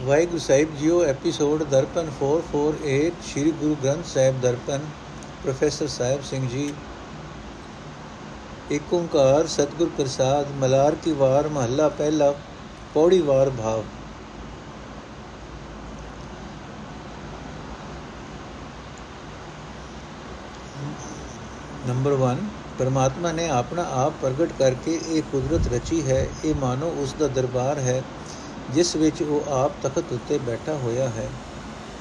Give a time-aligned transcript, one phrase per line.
[0.00, 4.86] ਵਾਹਿਗੁਰੂ ਸਾਹਿਬ ਜੀਓ ਐਪੀਸੋਡ ਦਰਪਨ 448 ਸ੍ਰੀ ਗੁਰੂ ਗ੍ਰੰਥ ਸਾਹਿਬ ਦਰਪਨ
[5.42, 6.62] ਪ੍ਰੋਫੈਸਰ ਸਾਹਿਬ ਸਿੰਘ ਜੀ
[8.70, 12.32] ਏਕ ਓੰਕਾਰ ਸਤਿਗੁਰ ਪ੍ਰਸਾਦ ਮਲਾਰ ਕੀ ਵਾਰ ਮਹੱਲਾ ਪਹਿਲਾ
[12.94, 13.82] ਪੌੜੀ ਵਾਰ ਭਾਵ
[21.86, 22.42] ਨੰਬਰ 1
[22.78, 27.78] ਪਰਮਾਤਮਾ ਨੇ ਆਪਣਾ ਆਪ ਪ੍ਰਗਟ ਕਰਕੇ ਇਹ ਕੁਦਰਤ ਰਚੀ ਹੈ ਇਹ ਮਾਨੋ ਉਸ ਦਾ ਦਰਬਾਰ
[27.78, 28.02] ਹੈ
[28.74, 31.28] ਜਿਸ ਵਿੱਚ ਉਹ ਆਪ ਤਖਤ ਉੱਤੇ ਬੈਠਾ ਹੋਇਆ ਹੈ।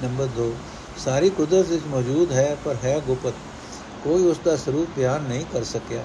[0.04, 0.52] ਨੰਬਰ 2
[0.98, 3.34] ਸਾਰੀ ਕੁਦਰਤ ਵਿੱਚ ਮੌਜੂਦ ਹੈ, ਪਰ ਹੈ ਗੁਪਤ।
[4.04, 6.04] ਕੋਈ ਉਸ ਦਾ ਸਰੂਪ ਬਿਆਨ ਨਹੀਂ ਕਰ ਸਕਿਆ।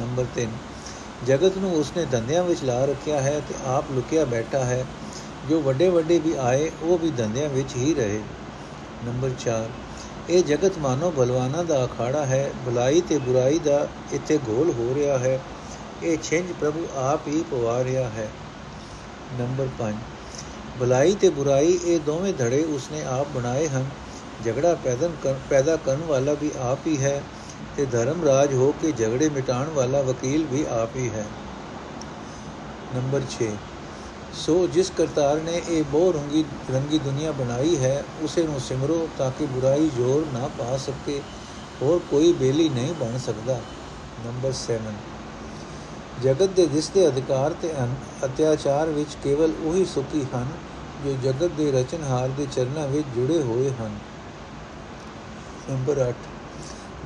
[0.00, 0.48] ਨੰਬਰ 3
[1.26, 4.84] ਜਗਤ ਨੂੰ ਉਸਨੇ ਧੰਦਿਆਂ ਵਿੱਚ ਲਾ ਰੱਖਿਆ ਹੈ ਤੇ ਆਪ ਲੁਕਿਆ ਬੈਠਾ ਹੈ।
[5.48, 8.20] ਜੋ ਵੱਡੇ ਵੱਡੇ ਵੀ ਆਏ, ਉਹ ਵੀ ਧੰਦਿਆਂ ਵਿੱਚ ਹੀ ਰਹੇ।
[9.04, 9.68] ਨੰਬਰ 4
[10.30, 15.18] ਇਹ ਜਗਤ ਮਾਨੋ ਬਲਵਾਨਾਂ ਦਾ ਅਖਾੜਾ ਹੈ। ਬੁਲਾਈ ਤੇ ਬੁਰਾਈ ਦਾ ਇੱਥੇ ਗੋਲ ਹੋ ਰਿਹਾ
[15.18, 15.40] ਹੈ।
[16.02, 18.28] ਇਹ ਛਿੰਝ ਪ੍ਰਭੂ ਆਪ ਹੀ ਪਵਾ ਰਿਹਾ ਹੈ।
[19.38, 19.94] ਨੰਬਰ 5
[20.78, 23.84] ਬੁਲਾਈ ਤੇ ਬੁਰਾਈ, ਇਹ ਦੋਵੇਂ ਧੜੇ ਉਸਨੇ ਆਪ ਬਣਾਏ ਹਨ।
[24.44, 24.74] ਝਗੜਾ
[25.48, 27.22] ਪੈਦਾ ਕਰਨ ਵਾਲਾ ਵੀ ਆਪ ਹੀ ਹੈ
[27.76, 31.24] ਤੇ ਧਰਮ ਰਾਜ ਹੋ ਕੇ ਝਗੜੇ ਮਿਟਾਉਣ ਵਾਲਾ ਵਕੀਲ ਵੀ ਆਪ ਹੀ ਹੈ।
[32.94, 33.50] ਨੰਬਰ 6
[34.36, 39.30] ਸੋ ਜਿਸ ਕਰਤਾਰ ਨੇ ਇਹ ਬਹੁ ਰੰਗੀ ਰੰਗੀ ਦੁਨੀਆ ਬਣਾਈ ਹੈ, ਉਸੇ ਨੂੰ ਸਿਮਰੋ ਤਾਂ
[39.38, 41.20] ਕਿ ਬੁਰਾਈ ਜ਼ੋਰ ਨਾ ਪਾ ਸਕੇ,
[41.82, 43.60] ਹੋਰ ਕੋਈ ਬੇਲੀ ਨਹੀਂ ਬਣ ਸਕਦਾ।
[44.26, 44.92] ਨੰਬਰ 7
[46.22, 47.72] ਜਗਤ ਦੇ ਦਿਸਦੇ ਅਧਿਕਾਰ ਤੇ
[48.24, 50.46] ਅਤਿਆਚਾਰ ਵਿੱਚ ਕੇਵਲ ਉਹੀ ਸੁਖੀ ਹਨ,
[51.04, 53.98] ਜੋ ਜਗਤ ਦੇ ਰਚਨਹਾਰ ਦੇ ਚਰਨਾਂ ਵਿੱਚ ਜੁੜੇ ਹੋਏ ਹਨ।
[55.70, 56.12] ਨੰਬਰ 8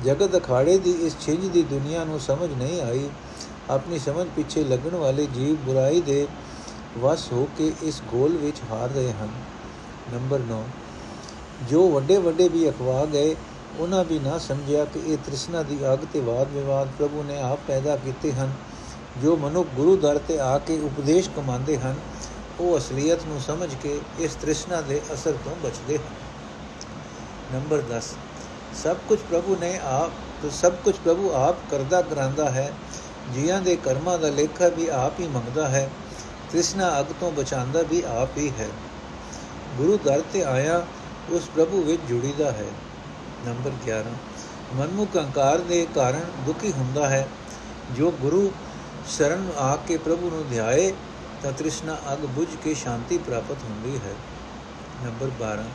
[0.05, 3.09] ਜਗਤ ਅਖਾੜੇ ਦੀ ਇਸ ਛਿੰਝ ਦੀ ਦੁਨੀਆ ਨੂੰ ਸਮਝ ਨਹੀਂ ਆਈ।
[3.69, 6.27] ਆਪਣੀ ਸਮਝ ਪਿੱਛੇ ਲੱਗਣ ਵਾਲੇ ਜੀਵ ਬੁਰਾਈ ਦੇ
[6.97, 9.29] ਵਸ ਹੋ ਕੇ ਇਸ ਗੋਲ ਵਿੱਚ ਹਾਰ ਰਹੇ ਹਨ।
[10.13, 10.61] ਨੰਬਰ 9
[11.69, 13.35] ਜੋ ਵੱਡੇ ਵੱਡੇ ਵੀ ਅਖਵਾ ਗਏ,
[13.79, 17.59] ਉਹਨਾਂ ਵੀ ਨਾ ਸਮਝਿਆ ਕਿ ਇਹ ਤ੍ਰਿਸ਼ਨਾ ਦੀ ਅਗ ਤੇ ਵਾਦ ਵਿਵਾਦ ਪ੍ਰਭੂ ਨੇ ਆਪ
[17.67, 18.51] ਪੈਦਾ ਕੀਤੇ ਹਨ।
[19.23, 21.95] ਜੋ ਮਨੁੱਖ ਗੁਰੂ ਦਰ ਤੇ ਆ ਕੇ ਉਪਦੇਸ਼ ਕਮਾਉਂਦੇ ਹਨ,
[22.59, 26.25] ਉਹ ਅਸਲੀਅਤ ਨੂੰ ਸਮਝ ਕੇ ਇਸ ਤ੍ਰਿਸ਼ਨਾ ਦੇ ਅਸਰ ਤੋਂ ਬਚਦੇ ਹਨ।
[27.53, 28.15] ਨੰਬਰ 10
[28.83, 30.11] ਸਭ ਕੁਝ ਪ੍ਰਭੂ ਨੇ ਆਪ,
[30.51, 32.73] ਸਭ ਕੁਝ ਪ੍ਰਭੂ ਆਪ ਕਰਦਾ ਕਰਾਂਦਾ ਹੈ,
[33.33, 35.89] ਜੀਆਂ ਦੇ ਕਰਮਾਂ ਦਾ ਲੇਖਾ ਵੀ ਆਪ ਹੀ ਮੰਗਦਾ ਹੈ,
[36.51, 38.67] ਤ੍ਰਿਸ਼ਨਾ ਅਗ ਤੋਂ ਬਚਾਉਂਦਾ ਵੀ ਆਪ ਹੀ ਹੈ।
[39.77, 40.85] ਗੁਰੂ ਦਰ ਤੇ ਆਇਆ,
[41.29, 42.65] ਉਸ ਪ੍ਰਭੂ ਵਿੱਚ ਜੁੜੀਦਾ ਹੈ।
[43.45, 44.13] ਨੰਬਰ 11
[44.75, 47.27] ਮਨਮੁਖ ਅਹੰਕਾਰ ਦੇ ਕਾਰਨ ਦੁਖੀ ਹੁੰਦਾ ਹੈ,
[47.91, 48.51] ਜੋ ਗੁਰੂ
[49.07, 50.93] ਸ਼ਰਨ ਆ ਕੇ ਪ੍ਰਭੂ ਨੂੰ ਧਿਆਏ
[51.43, 54.13] ਤਾਂ ਤ੍ਰਿਸ਼ਨਾ ਅਗ ਬੁਝ ਕੇ ਸ਼ਾਂਤੀ ਪ੍ਰਾਪਤ ਹੁੰਦੀ ਹੈ।
[55.03, 55.65] ਨੰਬਰ 12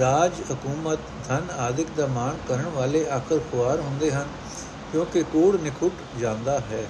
[0.00, 4.26] ਰਾਜ ਹਕੂਮਤ ਧਨ ਆਦਿਕ ਦਾ ਮਾਣ ਕਰਨ ਵਾਲੇ ਆਖਰ ਖੁਆਰ ਹੁੰਦੇ ਹਨ,
[4.92, 6.86] ਕਿਉਂਕਿ ਕੂੜ ਨਿਖੁੱਟ ਜਾਂਦਾ ਹੈ।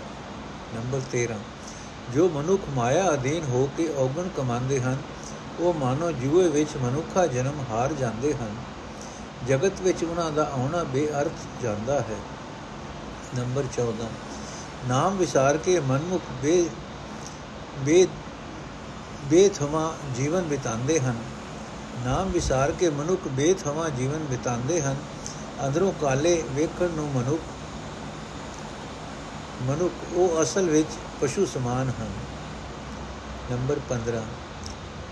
[0.75, 1.35] ਨੰਬਰ 13
[2.15, 4.97] ਜੋ ਮਨੁੱਖ ਮਾਇਆ ਅਧੀਨ ਹੋ ਕੇ ਔਗਣ ਕਮਾਉਂਦੇ ਹਨ,
[5.61, 8.55] ਉਹ ਮਾਨੋ ਜੂਏ ਵਿੱਚ ਮਨੁੱਖਾ ਜਨਮ ਹਾਰ ਜਾਂਦੇ ਹਨ।
[9.49, 12.17] ਜਗਤ ਵਿੱਚ ਉਹਨਾਂ ਦਾ ਆਉਣਾ ਬੇਅਰਥ ਜਾਂਦਾ ਹੈ।
[13.39, 14.09] ਨੰਬਰ 14
[14.89, 16.69] ਨਾਮ ਵਿਸਾਰ ਕੇ ਮਨਮੁਖ ਬੇ
[17.79, 18.07] ਬੇ
[19.25, 21.17] ਬੇਥਵਾ ਜੀਵਨ ਬਿਤਾਉਂਦੇ ਹਨ।
[22.05, 24.97] ਨਾਮ ਵਿਸਾਰ ਕੇ ਮਨੁੱਖ ਬੇਥਵਾ ਜੀਵਨ ਬਿਤਾਉਂਦੇ ਹਨ।
[25.67, 27.41] ਅੰਦਰੋਂ ਕਾਲੇ ਵੇਖਣ ਨੂੰ ਮਨੁੱਖ
[29.63, 30.89] ਮਨੁੱਖ ਉਹ ਅਸਲ ਵਿੱਚ
[31.21, 32.11] ਪਸ਼ੂ ਸਮਾਨ ਹਨ।
[33.51, 34.23] ਨੰਬਰ 15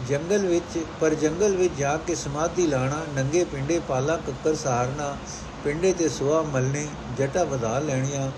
[0.08, 5.16] ਜੰਗਲ ਵਿੱਚ, ਪਰ ਜੰਗਲ ਵਿੱਚ ਜਾ ਕੇ ਸਮਾਧੀ ਲਾਣਾ, ਨੰਗੇ ਪਿੰਡੇ ਪਾਲਾ ਕੱਕਰ ਸਹਾਰਨਾ
[5.64, 8.30] ਪਿੰਡੇ ਤੇ ਸੁਆ ਮਲਣੀ ਜਟਾ ਵਧਾ ਲੈਣੀਆਂ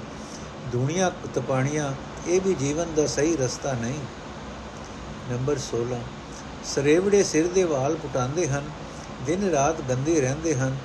[0.73, 1.93] ਦੁਨੀਆ ਤਪਾਣੀਆਂ,
[2.29, 3.99] ਇਹ ਵੀ ਜੀਵਨ ਦਾ ਸਹੀ ਰਸਤਾ ਨਹੀਂ।
[5.31, 5.99] ਨੰਬਰ 16
[6.65, 8.65] ਸਰੇਵੜੇ ਸਿਰ ਦੇ ਵਾਲ ਪੁਟਾਉਂਦੇ ਹਨ,
[9.27, 10.77] ਦਿਨ ਰਾਤ ਗੰਦੇ ਰਹਿੰਦੇ ਹਨ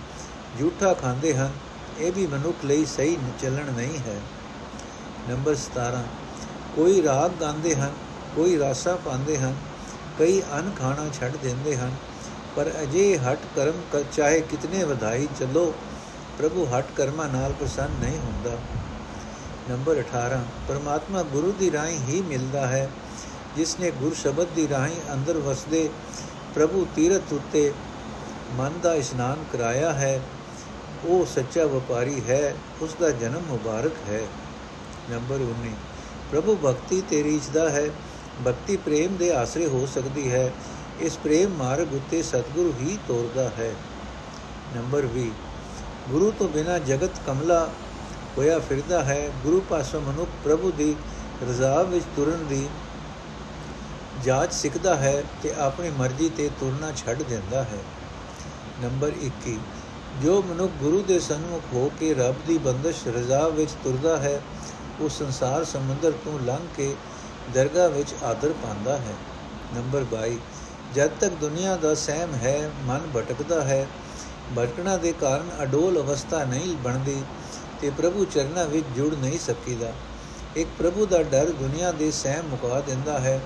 [0.60, 1.52] ਝੂਠਾ ਖਾਂਦੇ ਹਨ,
[2.00, 4.20] ਇਹ ਵੀ ਮਨੁੱਖ ਲਈ ਸਹੀ ਚੱਲਣ ਨਹੀਂ ਹੈ।
[5.30, 6.04] ਨੰਬਰ 17
[6.76, 7.92] ਕੋਈ ਰਾਗ ਗਾਉਂਦੇ ਹਨ,
[8.36, 9.56] ਕੋਈ ਰਾਸਾ ਪਾਉਂਦੇ ਹਨ,
[10.20, 11.96] ਕਈ ਅਨ ਖਾਣਾ ਛੱਡ ਦਿੰਦੇ ਹਨ,
[12.56, 15.74] ਪਰ ਅਜੇ ਹਟ ਕਰਮ ਚਾਹੇ ਕਿਤਨੇ ਵਧਾਈ ਚੱਲੋ,
[16.38, 18.58] ਪ੍ਰਭੂ ਹਟ ਕਰਮਾਂ ਨਾਲ ਪ੍ਰਸੰਨ ਨਹੀਂ ਹੁੰਦਾ।
[19.72, 20.38] ਨੰਬਰ 18
[20.68, 22.90] ਪਰਮਾਤਮਾ ਗੁਰੂ ਦੀ ਰਾਹੀਂ ਹੀ ਮਿਲਦਾ ਹੈ
[23.56, 25.90] ਜਿਸ ਨੇ ਗੁਰ ਸ਼ਬਦ ਦੀ ਰਾਹੀਂ ਅੰਦਰ ਵਸਦੇ
[26.56, 27.74] ਪ੍ਰਭੂ ਤੀਰਥ ਉੱਤੇ
[28.54, 30.22] ਮਨ ਦਾ ਇਸ਼ਨਾਨ ਕਰਾਇਆ ਹੈ,
[31.06, 34.22] ਉਹ ਸੱਚਾ ਵਪਾਰੀ ਹੈ ਉਸ ਦਾ ਜਨਮ ਮੁਬਾਰਕ ਹੈ।
[35.12, 35.74] ਨੰਬਰ 19
[36.32, 37.86] ਪ੍ਰਭੂ ਭਗਤੀ ਤੇ ਰੀਚਦਾ ਹੈ,
[38.48, 40.52] ਭਗਤੀ ਪ੍ਰੇਮ ਦੇ ਆਸਰੇ ਹੋ ਸਕਦੀ ਹੈ,
[41.00, 43.72] ਇਸ ਪ੍ਰੇਮ ਮਾਰਗ ਉੱਤੇ ਸਤਿਗੁਰੂ ਹੀ ਤੋਰਦਾ ਹੈ।
[44.76, 45.32] ਨੰਬਰ 20
[46.10, 47.70] ਗੁਰੂ ਤੋਂ ਬਿਨਾ ਜਗਤ ਕਮਲਾ
[48.38, 50.96] ਹੋਇਆ ਫਿਰਦਾ ਹੈ, ਗੁਰੂ ਪਾਸੋਂ ਮਨੁੱਖ ਪ੍ਰਭੂ ਦੀ
[51.50, 52.68] ਰਜ਼ਾ ਵਿੱਚ ਤੁਰਨ ਦੀ
[54.24, 57.78] ਜਾਂਚ ਸਿੱਖਦਾ ਹੈ ਤੇ ਆਪਣੀ ਮਰਜ਼ੀ ਤੇ ਤੁਰਨਾ ਛੱਡ ਦਿੰਦਾ ਹੈ।
[58.82, 59.58] ਨੰਬਰ 21
[60.24, 64.42] ਜੋ ਮਨੁੱਖ ਗੁਰੂ ਦੇ ਸਨਮੁਖ ਹੋ ਕੇ ਰੱਬ ਦੀ ਬੰਦਸ਼ ਰਜ਼ਾ ਵਿੱਚ ਤੁਰਦਾ ਹੈ,
[65.00, 66.96] ਉਹ ਸੰਸਾਰ ਸਮੁੰਦਰ ਤੋਂ ਲੰਘ ਕੇ
[67.54, 69.14] ਦਰਗਾਹ ਵਿੱਚ ਆਦਰ ਪਾਉਂਦਾ ਹੈ।
[69.76, 70.40] ਨੰਬਰ 22
[70.96, 73.88] ਜਦ ਤੱਕ ਦੁਨੀਆ ਦਾ ਸਹਿਮ ਹੈ, ਮਨ ਭਟਕਦਾ ਹੈ,
[74.58, 77.24] ਭਟਕਣਾ ਦੇ ਕਾਰਨ ਅਡੋਲ ਅਵਸਥਾ ਨਹੀਂ ਬਣਦੀ
[77.82, 79.94] ਤੇ ਪ੍ਰਭੂ ਚਰਨਾਂ ਵਿੱਚ ਜੁੜ ਨਹੀਂ ਸਕੀਦਾ।
[80.56, 83.42] ਇੱਕ ਪ੍ਰਭੂ ਦਾ ਡਰ ਦੁਨੀਆ ਦੇ ਸਹਿਮ ਮੁਕਾ ਦਿੰਦਾ ਹੈ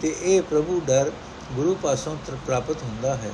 [0.00, 1.12] ਤੇ ਇਹ ਪ੍ਰਭੂ ਡਰ
[1.52, 2.16] ਗੁਰੂ ਪਾਸੋਂ
[2.46, 3.30] ਪ੍ਰਾਪਤ ਹੁੰਦਾ ਹੈ।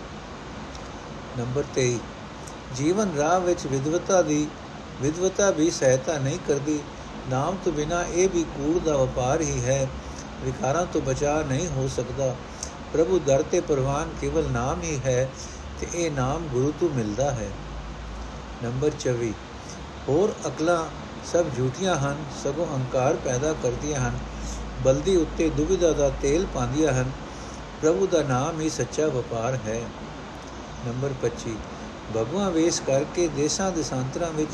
[1.38, 1.98] ਨੰਬਰ 23
[2.76, 4.48] ਜੀਵਨ ਰਾਹ ਵਿੱਚ ਵਿਦਵਤਾ ਦੀ
[5.02, 6.80] ਵਿਦਵਤਾ ਵੀ ਸਹਾਇਤਾ ਨਹੀਂ ਕਰਦੀ।
[7.30, 9.88] ਨਾਮ ਤੋਂ ਬਿਨਾ ਇਹ ਵੀ ਕੂੜ ਦਾ ਵਪਾਰ ਹੀ ਹੈ।
[10.44, 12.36] ਵਿਕਾਰਾਂ ਤੋਂ ਬਚਾ ਨਹੀਂ ਹੋ ਸਕਦਾ।
[12.92, 15.30] ਪ੍ਰਭੂ ਦਰ ਤੇ ਪ੍ਰਵਾਨ ਕੇਵਲ ਨਾਮ ਹੀ ਹੈ
[15.80, 17.50] ਤੇ ਇਹ ਨਾਮ ਗੁਰੂ ਤੋਂ ਮਿਲਦਾ ਹੈ।
[18.64, 19.34] ਨੰਬਰ 24
[20.08, 20.84] ਹੋਰ ਅਕਲਾਂ
[21.32, 24.18] ਸਭ ਝੂਠੀਆਂ ਹਨ, ਸਗੋਂ ਹੰਕਾਰ ਪੈਦਾ ਕਰਦੀਆਂ ਹਨ,
[24.84, 27.10] ਬਲਦੀ ਉੱਤੇ ਦੁਬਿਧਾ ਦਾ ਤੇਲ ਪਾਉਂਦੀਆਂ ਹਨ,
[27.82, 29.80] ਪ੍ਰਭੂ ਦਾ ਨਾਮ ਹੀ ਸੱਚਾ ਵਪਾਰ ਹੈ।
[30.86, 31.56] ਨੰਬਰ 25
[32.16, 34.50] ਭਗਵਾਨ ਵੇਸ ਕਰਕੇ ਦੇਸ਼ਾਂ ਦੇਸਾਂਤਰਾਂ ਵਿੱਚ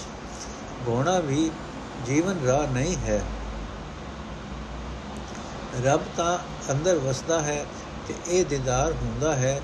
[0.87, 1.50] ਗੋਣਾ ਵੀ
[2.06, 3.22] ਜੀਵਨ ਰਾਹ ਨਹੀਂ ਹੈ।
[5.84, 6.38] ਰੱਬ ਤਾਂ
[6.70, 7.64] ਅੰਦਰ ਵਸਦਾ ਹੈ
[8.08, 9.60] ਤੇ ਇਹ ਦੀਦਾਰ ਹੁੰਦਾ ਹੈ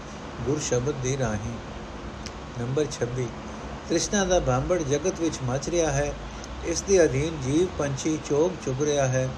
[0.46, 1.56] ਗੁਰ ਸ਼ਬਦ ਦੀ ਰਾਹੀਂ।
[2.60, 3.28] ਨੰਬਰ 26
[3.88, 6.12] ਕ੍ਰਿਸ਼ਨਾ ਦਾ ਬਾਂਬੜ ਜਗਤ ਵਿੱਚ ਮਚ ਰਿਹਾ ਹੈ।
[6.64, 9.28] ਇਸ ਦੇ ਅਧੀਨ ਜੀਵ ਪੰਛੀ ਚੋਗ ਚੁਗ ਰਿਹਾ ਹੈ,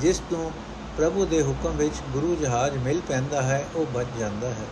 [0.00, 0.50] ਜਿਸ ਤੋਂ
[0.96, 4.66] ਪ੍ਰਭੂ ਦੇ ਹੁਕਮ ਵਿੱਚ ਗੁਰੂ ਜਹਾਜ਼ ਮਿਲ ਪੈਂਦਾ ਹੈ, ਉਹ ਬਚ ਜਾਂਦਾ ਹੈ।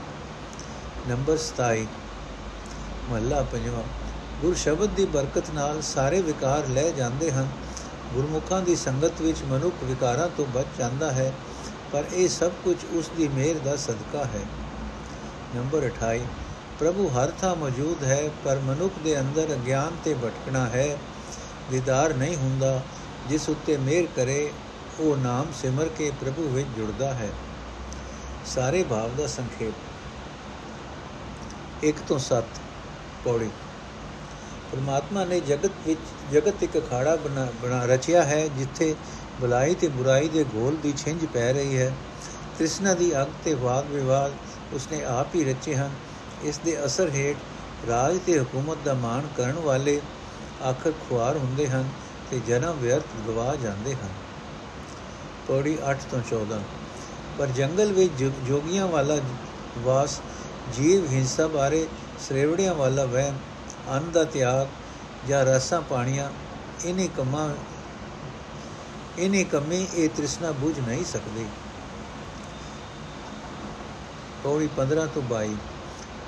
[1.09, 1.87] ਨੰਬਰ 27
[3.11, 3.83] ਮਹਲਾ ਪੰਜਵਾਂ,
[4.43, 7.49] ਗੁਰ ਸ਼ਬਦ ਦੀ ਬਰਕਤ ਨਾਲ ਸਾਰੇ ਵਿਕਾਰ ਲੈ ਜਾਂਦੇ ਹਨ।
[8.15, 11.33] ਗੁਰਮੁਖਾਂ ਦੀ ਸੰਗਤ ਵਿੱਚ ਮਨੁੱਖ ਵਿਕਾਰਾਂ ਤੋਂ ਬਚ ਜਾਂਦਾ ਹੈ,
[11.93, 14.41] ਪਰ ਇਹ ਸਭ ਕੁਝ ਉਸ ਦੀ ਮਿਹਰ ਦਾ ਸਦਕਾ ਹੈ।
[15.57, 16.21] ਨੰਬਰ 28
[16.83, 20.99] ਪ੍ਰਭੂ ਹਰ ਥਾਂ ਮੌਜੂਦ ਹੈ, ਪਰ ਮਨੁੱਖ ਦੇ ਅੰਦਰ ਅਗਿਆਨ ਤੇ ਭਟਕਣਾ ਹੈ,
[21.71, 22.83] ਦੀਦਾਰ ਨਹੀਂ ਹੁੰਦਾ।
[23.29, 24.53] ਜਿਸ ਉੱਤੇ ਮਿਹਰ ਕਰੇ,
[25.01, 27.29] ਉਹ ਨਾਮ ਸਿਮਰ ਕੇ ਪ੍ਰਭੂ ਵਿੱਚ ਜੁੜਦਾ ਹੈ।
[28.47, 29.75] ਸਾਰੇ ਭਾਵ ਦਾ ਸੰਖੇਪ।
[31.85, 32.45] 1 ਤੋਂ 7
[33.25, 33.51] ਪੌੜੀ।
[34.73, 36.01] ਪਰਮਾਤਮਾ ਨੇ ਜਗਤ ਵਿੱਚ,
[36.33, 38.95] ਜਗਤ ਇੱਕ ਅਖਾੜਾ ਬਣਾ ਬਣਾ ਰਚਿਆ ਹੈ, ਜਿੱਥੇ
[39.41, 41.93] ਬੁਲਾਈ ਤੇ ਬੁਰਾਈ ਦੇ ਗੋਲ ਦੀ ਛਿੰਝ ਪੈ ਰਹੀ ਹੈ।
[42.59, 44.33] ਕ੍ਰਿਸ਼ਨਾ ਦੀ ਅੱਗ ਤੇ ਵਾਦ ਵਿਵਾਦ
[44.73, 45.91] ਉਸਨੇ ਆਪ ਹੀ ਰਚੇ ਹਨ।
[46.45, 47.37] ਇਸ ਦੇ ਅਸਰ ਹੇਠ
[47.89, 50.01] ਰਾਜ ਤੇ ਹਕੂਮਤ ਦਾ ਮਾਣ ਕਰਨ ਵਾਲੇ
[50.63, 51.89] ਆਖਰ ਖੁਆਰ ਹੁੰਦੇ ਹਨ
[52.31, 54.09] ਤੇ ਜਨਮ ਵਿਅਰਥ ਗਵਾ ਜਾਂਦੇ ਹਨ।
[55.49, 56.61] ਪੌੜੀ 8 ਤੋਂ 14
[57.39, 59.17] ਪਰ ਜੰਗਲ ਵਿੱਚ ਜੋਗੀਆਂ ਵਾਲਾ
[59.79, 60.21] ਵਾਸ,
[60.73, 61.87] ਜੀਵ ਹਿੰਸਾ ਬਾਰੇ
[62.21, 63.39] ਸਰੇਵੜਿਆਂ ਵਾਲਾ ਵਹਿਮ,
[63.91, 64.67] ਅੰਨ ਦਾ ਤਿਆਗ
[65.29, 66.31] ਜਾਂ ਰਸਾਂ ਪਾਣੀਆਂ
[66.85, 67.49] ਇਨੀ ਕਮਾਂ
[69.19, 71.45] ਇਨੀ ਕਮੀ ਇਹ ਤ੍ਰਿਸ਼ਨਾ ਬੁਝ ਨਹੀਂ ਸਕਦੀ।
[74.43, 75.57] ਪੌੜੀ 15 ਤੋਂ 22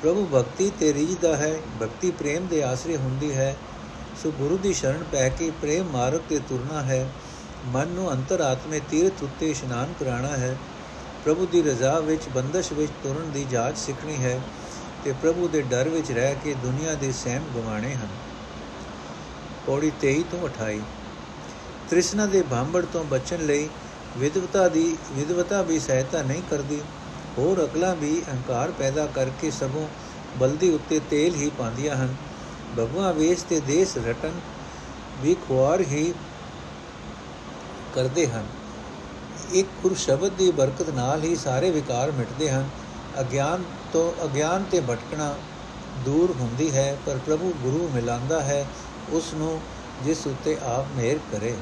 [0.05, 3.57] ਪ੍ਰਭੂ ਭਗਤੀ ਤੇ ਰੀਝਦਾ ਹੈ, ਭਗਤੀ ਪ੍ਰੇਮ ਦੇ ਆਸਰੇ ਹੁੰਦੀ ਹੈ।
[4.23, 7.13] ਸੋ ਗੁਰੂ ਦੀ ਸ਼ਰਨ ਪੈ ਕੇ ਪ੍ਰੇਮ ਮਾਰਗ ਤੇ ਤੁਰਨਾ ਹੈ।
[7.67, 10.57] ਮਨ ਨੂੰ ਅੰਤਰਾਤਮੇ ਤੀਰਥ ਉੱਤੇ ਇਸ਼ਨਾਨ ਕਰਾਣਾ ਹੈ।
[11.25, 14.41] ਪ੍ਰਭੂ ਦੀ ਰਜ਼ਾ ਵਿੱਚ, ਬੰਦਸ਼ ਵਿੱਚ ਤੁਰਨ ਦੀ ਜਾਚ ਸਿੱਖਣੀ ਹੈ
[15.05, 18.09] ਤੇ ਪ੍ਰਭੂ ਦੇ ਡਰ ਵਿੱਚ ਰਹਿ ਕੇ ਦੁਨੀਆ ਦੇ ਸਹਿਮ ਗਵਾਣੇ ਹਨ।
[19.67, 20.81] ਪੌੜੀ 23 ਤੋਂ 28
[21.91, 23.69] ਤ੍ਰਿਸ਼ਨਾ ਦੇ ਭਾਂਬੜ ਤੋਂ ਬਚਣ ਲਈ
[24.17, 26.81] ਵਿਦਵਤਾ ਦੀ ਵਿਦਵਤਾ ਵੀ ਸਹਾਇਤਾ ਨਹੀਂ ਕਰਦੀ।
[27.39, 29.87] ਹੋਰ ਅਕਲਾਂ ਵੀ ਅਹੰਕਾਰ ਪੈਦਾ ਕਰਕੇ ਸਭੋਂ
[30.39, 32.15] ਬਲਦੀ ਉੱਤੇ ਤੇਲ ਹੀ ਪਾਉਂਦੀਆਂ ਹਨ।
[32.79, 34.41] ਭਗਵਾ ਵੇਸ ਤੇ ਦੇਸ ਰਟਨ
[35.23, 36.13] ਵੀ ਖੁਆਰ ਹੀ
[37.95, 38.47] ਕਰਦੇ ਹਨ।
[39.53, 42.69] ਇੱਕ ਗੁਰ ਸ਼ਬਦ ਦੀ ਬਰਕਤ ਨਾਲ ਹੀ ਸਾਰੇ ਵਿਕਾਰ ਮਿਟਦੇ ਹਨ।
[43.21, 45.35] ਅਗਿਆਨ ਤੋਂ ਅਗਿਆਨ ਤੇ ਭਟਕਣਾ
[46.05, 48.67] ਦੂਰ ਹੁੰਦੀ ਹੈ, ਪਰ ਪ੍ਰਭੂ ਗੁਰੂ ਮਿਲਾਂਦਾ ਹੈ
[49.13, 49.61] ਉਸ ਨੂੰ
[50.05, 51.55] ਜਿਸ ਉਤੇ ਆਪ ਮਿਹਰ ਕਰੇ।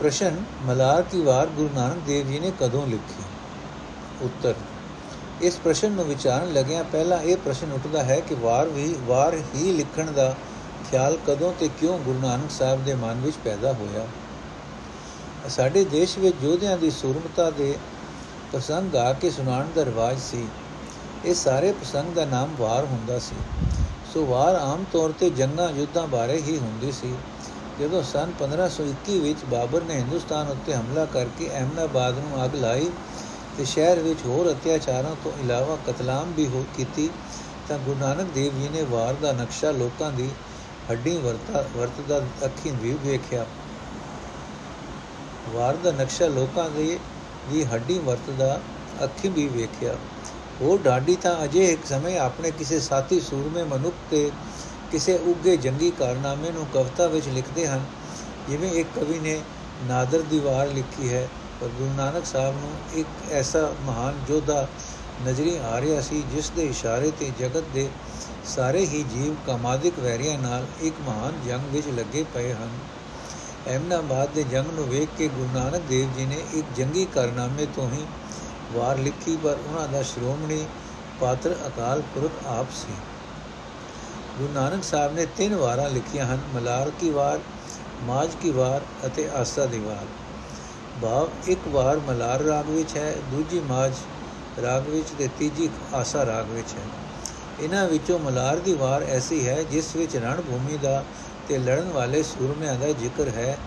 [0.00, 3.22] ਪ੍ਰਸ਼ਨ, ਮਲਾਰ ਕੀ ਵਾਰ ਗੁਰੂ ਨਾਨਕ ਦੇਵ ਜੀ ਨੇ ਕਦੋਂ ਲਿਖੀ?
[4.22, 4.54] ਉੱਤਰ,
[5.42, 9.72] ਇਸ ਪ੍ਰਸ਼ਨ ਨੂੰ ਵਿਚਾਰਨ ਲੱਗਿਆ ਪਹਿਲਾ ਇਹ ਪ੍ਰਸ਼ਨ ਉੱਠਦਾ ਹੈ ਕਿ ਵਾਰ ਵੀ, ਵਾਰ ਹੀ
[9.72, 10.36] ਲਿਖਣ ਦਾ
[10.90, 14.06] ਖਿਆਲ ਕਦੋਂ ਤੇ ਕਿਉਂ ਗੁਰੂ ਨਾਨਕ ਸਾਹਿਬ ਦੇ ਮਨ ਵਿੱਚ ਪੈਦਾ ਹੋਇਆ?
[15.48, 17.78] ਸਾਡੇ ਦੇਸ਼ ਵਿੱਚ ਯੋਧਿਆਂ ਦੀ ਸੂਰਮਤਾ ਦੇ
[18.52, 20.46] ਪ੍ਰਸੰਗ ਆ ਕੇ ਸੁਣਾਉਣ ਦਾ ਰਿਵਾਜ ਸੀ।
[21.24, 23.36] ਇਹ ਸਾਰੇ ਪ੍ਰਸੰਗ ਦਾ ਨਾਮ ਵਾਰ ਹੁੰਦਾ ਸੀ।
[24.14, 27.14] ਸੋ ਵਾਰ ਆਮ ਤੌਰ ਤੇ ਜੰਗਾਂ, ਯੁੱਧਾਂ ਬਾਰੇ ਹੀ ਹੁੰਦੀ ਸੀ।
[27.80, 32.90] ਜਦੋਂ ਸਨ 1521 ਵਿੱਚ ਬਾਬਰ ਨੇ ਹਿੰਦੁਸਤਾਨ ਉੱਤੇ ਹਮਲਾ ਕਰਕੇ ਅਹਮਦਾਬਾਦ ਨੂੰ ਅੱਗ ਲਾਈ
[33.58, 37.10] ਤੇ ਸ਼ਹਿਰ ਵਿੱਚ ਹੋਰ ਅਤਿਆਚਾਰਾਂ ਤੋਂ ਇਲਾਵਾ ਕਤਲਾਮ ਵੀ ਹੋ, ਕੀਤੀ,
[37.68, 40.30] ਤਾਂ ਗੁਰੂ ਨਾਨਕ ਦੇਵ ਜੀ ਨੇ ਵਾਰ ਦਾ ਨਕਸ਼ਾ ਲੋਕਾਂ ਦੀ
[40.90, 43.46] ਹੱਡੀ ਵਰਤਾ, ਵਰਤਦਾ ਅੱਖੀਂ ਵੀ ਵੇਖਿਆ।
[45.48, 46.98] ਵਾਰ ਦਾ ਨਕਸ਼ਾ ਲੋਕਾਂ ਦੇ
[47.50, 48.60] ਦੀ ਹੱਡੀ ਵਰਤਦਾ
[49.04, 49.96] ਅੱਖੀਂ ਵੀ ਵੇਖਿਆ।
[50.60, 54.30] ਉਹ ਡਾਡੀ ਤਾਂ ਅਜੇ ਇੱਕ ਸਮੇਂ ਆਪਣੇ ਕਿਸੇ ਸਾਥੀ ਸੂਰਮੇ ਮਨੁੱਖ ਤੇ
[54.92, 57.84] ਕਿਸੇ ਉੱਗੇ ਜੰਗੀ ਕਾਰਨਾਮੇ ਨੂੰ ਕਵਿਤਾ ਵਿੱਚ ਲਿਖਦੇ ਹਨ।
[58.48, 59.40] ਜਿਵੇਂ ਇੱਕ ਕਵੀ ਨੇ
[59.86, 61.28] ਨਾਦਰ ਦੀਵਾਰ ਲਿਖੀ ਹੈ,
[61.60, 64.66] ਪਰ ਗੁਰੂ ਨਾਨਕ ਸਾਹਿਬ ਨੂੰ ਇੱਕ ਐਸਾ ਮਹਾਨ ਯੋਧਾ
[65.26, 67.88] ਨਜ਼ਰੀ ਆ ਰਿਹਾ ਸੀ, ਜਿਸ ਦੇ ਇਸ਼ਾਰੇ ਤੇ ਜਗਤ ਦੇ
[68.46, 72.78] ਸਾਰੇ ਹੀ ਜੀਵ ਕਾਮਾਦਿਕ ਵੈਰੀਆਂ ਨਾਲ ਇੱਕ ਮਹਾਨ ਜੰਗ ਵਿੱਚ ਲੱਗੇ ਪਏ ਹਨ।
[73.66, 77.90] ਅਹਿਮਦਾਬਾਦ ਦੇ ਜੰਗ ਨੂੰ ਵੇਖ ਕੇ ਗੁਰੂ ਨਾਨਕ ਦੇਵ ਜੀ ਨੇ ਇੱਕ ਜੰਗੀ ਕਾਰਨਾਮੇ ਤੋਂ
[77.90, 78.04] ਹੀ
[78.72, 80.66] ਵਾਰ ਲਿਖੀ, ਪਰ ਉਹਨਾਂ ਦਾ ਸ਼੍ਰੋਮਣੀ
[81.20, 82.92] ਪਾਤਰ ਅਕਾਲ ਪੁਰਖ ਆਪ ਸੀ।
[84.38, 87.38] ਗੁਰੂ ਨਾਨਕ ਸਾਹਿਬ ਨੇ ਤਿੰਨ ਵਾਰਾਂ ਲਿਖੀਆਂ ਹਨ, ਮਲਾਰ ਕੀ ਵਾਰ
[88.02, 90.06] ਮਾਜ ਕੀ ਵਾਰ ਅਤੇ ਆਸਾ ਦੀ ਵਾਰ।
[91.02, 93.92] ਭਾਵ ਇੱਕ ਵਾਰ ਮਲਾਰ ਰਾਗ ਵਿੱਚ ਹੈ, ਦੂਜੀ ਮਾਜ
[94.62, 96.84] ਰਾਗ ਵਿੱਚ ਤੇ ਤੀਜੀ ਆਸਾ ਰਾਗ ਵਿੱਚ ਹੈ।
[97.60, 101.04] ਇਹਨਾਂ ਵਿੱਚੋਂ ਮਲਾਰ ਦੀ ਵਾਰ ਐਸੀ ਹੈ, ਜਿਸ ਵਿੱਚ ਰਣ ਭੂਮੀ ਦਾ
[101.48, 103.58] ਤੇ ਲੜਨ ਵਾਲੇ ਸੂਰਮਿਆਂ ਦਾ ਜ਼ਿਕਰ ਹੈ,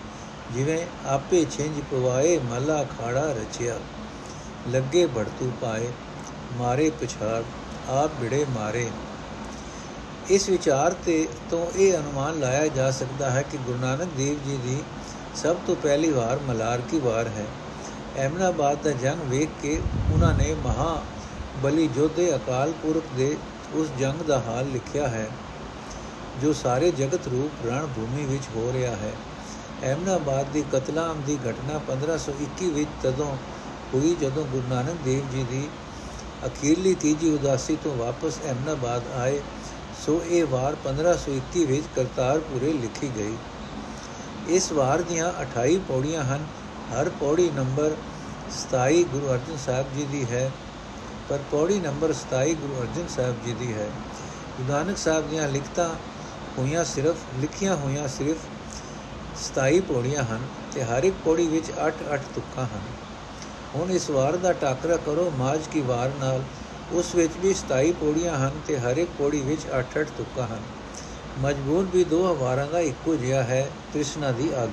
[0.54, 3.78] ਜਿਵੇਂ ਆਪੇ ਛਿੰਝ ਪਵਾਏ, ਮਲਾ ਖਾੜਾ ਰਚਿਆ।
[4.70, 5.88] ਲੱਗੇ ਭੜਤੂ ਪਾਏ,
[6.52, 7.42] ਮਾਰੇ ਪਛਾੜ,
[7.88, 8.90] ਆਪ ਬਿੜੇ ਮਾਰੇ।
[10.30, 14.56] ਇਸ ਵਿਚਾਰ ਤੇ ਤੋਂ ਇਹ ਅਨੁਮਾਨ ਲਾਇਆ ਜਾ ਸਕਦਾ ਹੈ ਕਿ ਗੁਰੂ ਨਾਨਕ ਦੇਵ ਜੀ
[14.56, 14.76] ਦੀ
[15.36, 17.46] ਸਭ ਤੋਂ ਪਹਿਲੀ ਵਾਰ ਮਲਾਰ ਕੀ ਵਾਰ ਹੈ।
[18.16, 19.80] ਅਹਿਮਨਾਬਾਦ ਦਾ ਜੰਗ ਵੇਖ ਕੇ
[20.12, 21.02] ਉਹਨਾਂ ਨੇ ਮਹਾ
[21.62, 23.36] ਬਲੀ ਜੋਧੇ ਅਕਾਲ ਪੁਰਖ ਦੇ
[23.74, 25.26] ਉਸ ਜੰਗ ਦਾ ਹਾਲ ਲਿਖਿਆ ਹੈ,
[26.42, 29.12] ਜੋ ਸਾਰੇ ਜਗਤ ਰੂਪ ਰਣ ਭੂਮੀ ਵਿੱਚ ਹੋ ਰਿਹਾ ਹੈ।
[29.82, 33.36] ਅਹਿਮਨਾਬਾਦ ਦੀ ਕਤਲਾਮ ਦੀ ਘਟਨਾ 1521 ਵਿੱਚ ਤਦੋਂ
[33.94, 35.68] ਹੋਈ ਜਦੋਂ ਗੁਰੂ ਨਾਨਕ ਦੇਵ ਜੀ ਦੀ
[36.46, 39.40] ਅਖੀਰਲੀ ਤੀਜੀ ਉਦਾਸੀ ਤੋਂ ਵਾਪਸ ਅਹਿਮਨਾਬਾਦ ਆਏ।
[40.00, 43.34] ਸੋ ਇਹ ਵਾਰ 1521 ਵਿੱਚ ਕਰਤਾਰਪੁਰੇ ਲਿਖੀ ਗਈ।
[44.48, 46.46] ਇਸ ਵਾਰ ਦੀਆਂ 28 ਪੌੜੀਆਂ ਹਨ।
[46.92, 47.96] ਹਰ ਪੌੜੀ ਨੰਬਰ
[48.52, 50.50] 27 ਗੁਰੂ ਅਰਜਨ ਸਾਹਿਬ ਜੀ ਦੀ ਹੈ,
[51.28, 53.88] ਪਰ ਪੌੜੀ ਨੰਬਰ 27 ਗੁਰੂ ਅਰਜਨ ਸਾਹਿਬ ਜੀ ਦੀ ਹੈ।
[54.56, 55.88] ਗੁਰੂ ਨਾਨਕ ਸਾਹਿਬ ਦੀਆਂ ਲਿਖਤਾਂ
[56.58, 58.46] ਹੋਈਆਂ ਸਿਰਫ, ਲਿਖੀਆਂ ਹੋਈਆਂ ਸਿਰਫ
[59.42, 62.88] 27 ਪੌੜੀਆਂ ਹਨ ਤੇ ਹਰ ਇੱਕ ਪੌੜੀ ਵਿੱਚ 8-8 ਤੁਕਾਂ ਹਨ।
[63.74, 66.42] ਹੁਣ ਇਸ ਵਾਰ ਦਾ ਟਾਕਰਾ ਕਰੋ ਮਾਜ ਕੀ ਵਾਰ ਨਾਲ
[66.92, 70.62] ਉਸ ਵਿੱਚ ਵੀ 27 ਪੌੜੀਆਂ ਹਨ ਤੇ ਹਰ ਇੱਕ ਪੌੜੀ ਵਿੱਚ 8-8 ਤੁਕਾਂ ਹਨ।
[71.38, 74.70] ਮਜਬੂਰ ਵੀ ਦੋ ਵਾਰਾਂ ਦਾ ਇੱਕੋ ਜਿਹਾ ਹੈ ਕ੍ਰਿਸ਼ਨਾ ਦੀ ਅੱਗ।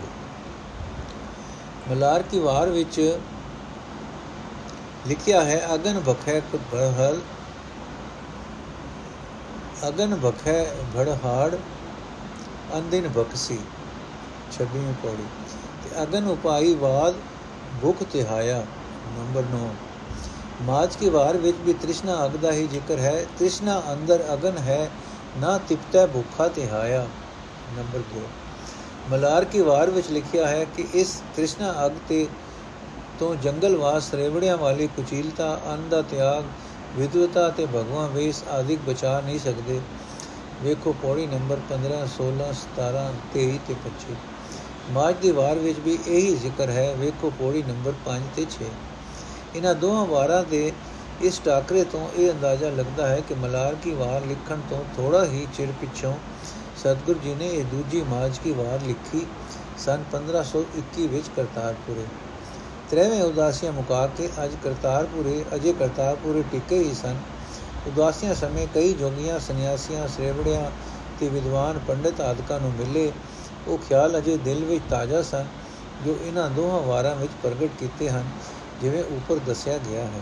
[1.90, 3.00] ਮਲਾਰ ਕੀ ਵਾਰ ਵਿੱਚ
[5.08, 6.40] ਲਿਖਿਆ ਹੈ, ਅਗਨ ਭਖੈ
[6.74, 7.20] ਬਹਲ
[9.88, 10.64] ਅਗਨ ਭਖੈ
[10.96, 11.56] ਭੜਹਾੜ
[12.78, 13.60] ਅੰਦਿਨ ਬਖਸੀ
[14.52, 15.28] 26ਵੀਂ ਪੌੜੀ।
[15.84, 17.14] ਤੇ ਅਗਨ ਉਪਾਈ ਬਾਦ
[17.82, 18.64] ਭੁਖ ਤਿਹਾਇਆ,
[19.18, 19.68] ਨੰਬਰ 9
[20.62, 24.90] ਮਾਜ ਕੀ ਵਾਰ ਵਿੱਚ ਵੀ ਤ੍ਰਿਸ਼ਨਾ ਅਗ ਦਾ ਹੀ ਜ਼ਿਕਰ ਹੈ। ਤ੍ਰਿਸ਼ਨਾ ਅੰਦਰ ਅਗਨ ਹੈ,
[25.38, 27.08] ਨਾ ਤਿਪਤੈ ਭੁੱਖਾ ਤਿਹਾਇਆ।
[27.78, 28.22] ਨੰਬਰ 2
[29.10, 32.28] ਮਲਾਰ ਕੀ ਵਾਰ ਵਿੱਚ ਲਿਖਿਆ ਹੈ ਕਿ ਇਸ ਤ੍ਰਿਸ਼ਨਾ ਅਗ ਤੇ
[33.20, 36.44] ਤੋਂ ਜੰਗਲ ਵਾਸ ਰੇਵੜਿਆਂ ਵਾਲੀ ਕੁਚੀਲਤਾ, ਅੰਨ ਦਾ ਤਿਆਗ
[36.98, 39.80] ਵਿਦਵਤਾ ਤੇ ਭਗਵਾਨ ਵੇਸ ਆਦਿਕ ਬਚਾ ਨਹੀਂ ਸਕਦੇ।
[40.64, 44.16] ਵੇਖੋ ਪੌੜੀ ਨੰਬਰ 15 16 17 23 ਤੇ 25
[44.92, 48.70] ਮਾਜ ਦੀ ਵਾਰ ਵਿੱਚ ਵੀ ਇਹੀ ਜ਼ਿਕਰ ਹੈ। ਵੇਖੋ ਪੌੜੀ ਨੰਬਰ 5 ਤੇ 6
[49.58, 50.72] ਇਹਨਾਂ ਦੋਹਾਂ ਵਾਰਾਂ ਦੇ
[51.22, 55.48] ਇਸ ਟਾਕਰੇ ਤੋਂ ਇਹ ਅੰਦਾਜ਼ਾ ਲੱਗਦਾ ਹੈ ਕਿ ਮਲਾਰ ਕੀ ਵਾਰ ਲਿਖਣ ਤੋਂ ਥੋੜਾ ਹੀ
[55.58, 56.14] ਚਿਰ ਪਿੱਛੋਂ
[56.78, 59.26] ਸਤਗੁਰੂ ਜੀ ਨੇ ਇਹ ਦੂਜੀ ਮਾਜ ਕੀ ਵਾਰ ਲਿਖੀ
[59.78, 62.06] ਸਨ 1521 ਵਿੱਚ ਕਰਤਾਰਪੁਰੇ।
[62.90, 67.16] ਤ੍ਰੇਵੇਂ ਉਦਾਸੀਆਂ ਮੁਕਾ ਕੇ ਅੱਜ ਕਰਤਾਰਪੁਰੇ, ਅਜੇ ਕਰਤਾਰਪੁਰੇ ਟਿਕੇ ਹੀ ਸਨ।
[67.88, 70.72] ਉਦਾਸੀਆਂ ਸਮੇਂ ਕਈ ਜੋਗੀਆਂ, ਸੰਨਿਆਸੀਆਂ, ਸ੍ਰੇਵੜਿਆਂ
[71.20, 73.12] ਤੇ ਵਿਦਵਾਨ, ਪੰਡਿਤ ਆਦਿਕਾਂ ਨੂੰ ਮਿਲੇ।
[73.68, 75.46] ਉਹ ਖਿਆਲ ਅਜੇ ਦਿਲ ਵਿੱਚ ਤਾਜ਼ਾ ਸਨ
[76.06, 78.24] ਜੋ ਇਹਨਾਂ ਦੋਹਾਂ ਵਾਰਾਂ ਵਿੱਚ ਪ੍ਰਗਟ ਕੀਤੇ ਹਨ।
[78.82, 80.22] ਜਿਵੇਂ ਉੱਪਰ ਦੱਸਿਆ ਗਿਆ ਹੈ।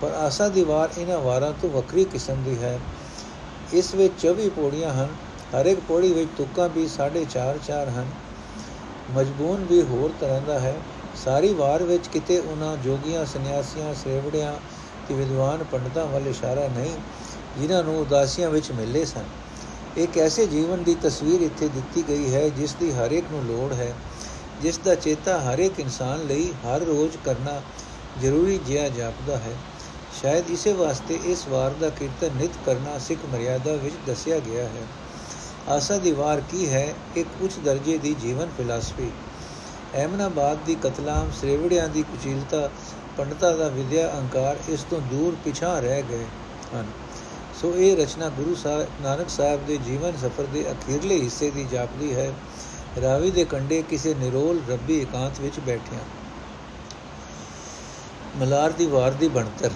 [0.00, 2.80] ਪਰ ਆਸਾ ਦੀ ਵਾਰ ਇਹਨਾਂ ਵਾਰਾਂ ਤੋਂ ਵੱਖਰੀ ਕਿਸਮ ਦੀ ਹੈ।
[3.72, 5.08] ਇਸ ਵਿੱਚ 24 ਪੌੜੀਆਂ ਹਨ।
[5.54, 8.06] ਹਰ ਇੱਕ ਪੌੜੀ ਵਿੱਚ ਤੁਕਾਂ ਵੀ 4.5 4 ਹਨ।
[9.16, 10.74] ਮਜਬੂਨ ਵੀ ਹੋਰ ਤਰ੍ਹਾਂ ਦਾ ਹੈ।
[11.24, 14.52] ਸਾਰੀ ਵਾਰ ਵਿੱਚ ਕਿਤੇ ਉਹਨਾਂ ਜੋਗੀਆਂ, ਸੰਨਿਆਸੀਆਂ ਸੇਵੜਿਆਂ
[15.08, 16.96] ਤੇ ਵਿਦਵਾਨ ਪੰਡਤਾਂ ਵੱਲ ਇਸ਼ਾਰਾ ਨਹੀਂ,
[17.58, 19.24] ਜਿਨ੍ਹਾਂ ਨੂੰ ਉਦਾਸੀਆਂ ਵਿੱਚ ਮਿਲੇ ਸਨ।
[19.96, 23.72] ਇੱਕ ਐਸੇ ਜੀਵਨ ਦੀ ਤਸਵੀਰ ਇੱਥੇ ਦਿੱਤੀ ਗਈ ਹੈ, ਜਿਸ ਦੀ ਹਰ ਇੱਕ ਨੂੰ ਲੋੜ
[23.72, 23.94] ਹੈ।
[24.62, 27.60] ਜਿਸ ਦਾ ਚੇਤਾ ਹਰ ਇੱਕ ਇਨਸਾਨ ਲਈ ਹਰ ਰੋਜ਼ ਕਰਨਾ
[28.20, 29.56] ਜ਼ਰੂਰੀ ਜਿਹਾ ਜਾਪਦਾ ਹੈ।
[30.22, 34.86] ਸ਼ਾਇਦ ਇਸੇ ਵਾਸਤੇ ਇਸ ਵਾਰ ਦਾ ਕੀਰਤਨ ਨਿਤ ਕਰਨਾ ਸਿੱਖ ਮਰਿਆਦਾ ਵਿੱਚ ਦੱਸਿਆ ਗਿਆ ਹੈ।
[35.68, 36.94] ਆਸਾ ਦੀ ਵਾਰ ਕੀ ਹੈ?
[37.16, 39.10] ਇੱਕ ਉੱਚ ਦਰਜੇ ਦੀ ਜੀਵਨ ਫਿਲਾਸਫੀ।
[39.94, 42.70] ਐਮਨਾਬਾਦ ਦੀ ਕਤਲਾਮ, ਸ੍ਰੇਵੜਿਆਂ ਦੀ ਕੁਚੀਲਤਾ,
[43.16, 46.24] ਪੰਡਤਾਂ ਦਾ ਵਿਦਿਆ ਅਹੰਕਾਰ ਇਸ ਤੋਂ ਦੂਰ ਪਿਛਾ ਰਹਿ ਗਏ
[46.74, 46.86] ਹਨ।
[47.62, 52.14] ਸੋ ਇਹ ਰਚਨਾ ਗੁਰੂ ਸਾਹਿਬ ਨਾਨਕ ਸਾਹਿਬ ਦੇ ਜੀਵਨ ਸਫਰ ਦੇ ਅਖੀਰਲੇ ਹਿੱਸੇ ਦੀ ਜਾਪਦੀ
[52.14, 52.32] ਹੈ।
[53.02, 55.98] ਰਾਵੀ ਦੇ ਕੰਡੇ ਕਿਸੇ ਨਿਰੋਲ ਰੱਬੀ ਇਕਾਂਤ ਵਿੱਚ ਬੈਠਿਆ।
[58.36, 59.70] ਮਲਾਰ ਦੀ ਵਾਰ ਦੀ ਬਣਤਰ।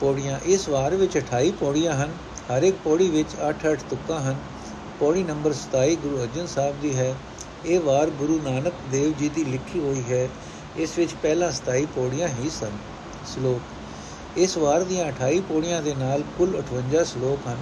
[0.00, 2.10] ਪੌੜੀਆਂ ਇਸ ਵਾਰ ਵਿੱਚ 28 ਪੌੜੀਆਂ ਹਨ,
[2.50, 4.36] ਹਰ ਇੱਕ ਪੌੜੀ ਵਿੱਚ 8-8 ਤੁਕਾਂ ਹਨ।
[5.00, 7.14] ਪੌੜੀ ਨੰਬਰ 27 ਗੁਰੂ ਅਰਜਨ ਸਾਹਿਬ ਦੀ ਹੈ।
[7.66, 10.28] ਇਹ ਵਾਰ ਗੁਰੂ ਨਾਨਕ ਦੇਵ ਜੀ ਦੀ ਲਿਖੀ ਹੋਈ ਹੈ।
[10.76, 12.70] ਇਸ ਵਿੱਚ ਪਹਿਲਾਂ 27 ਪੌੜੀਆਂ ਹੀ ਸਨ।
[13.34, 13.60] ਸ਼ਲੋਕ।
[14.38, 17.56] ਇਸ ਵਾਰ ਦੀਆਂ 28 ਪੌੜੀਆਂ ਦੇ ਨਾਲ ਕੁੱਲ 58 ਸ਼ਲੋਕ ਹਨ।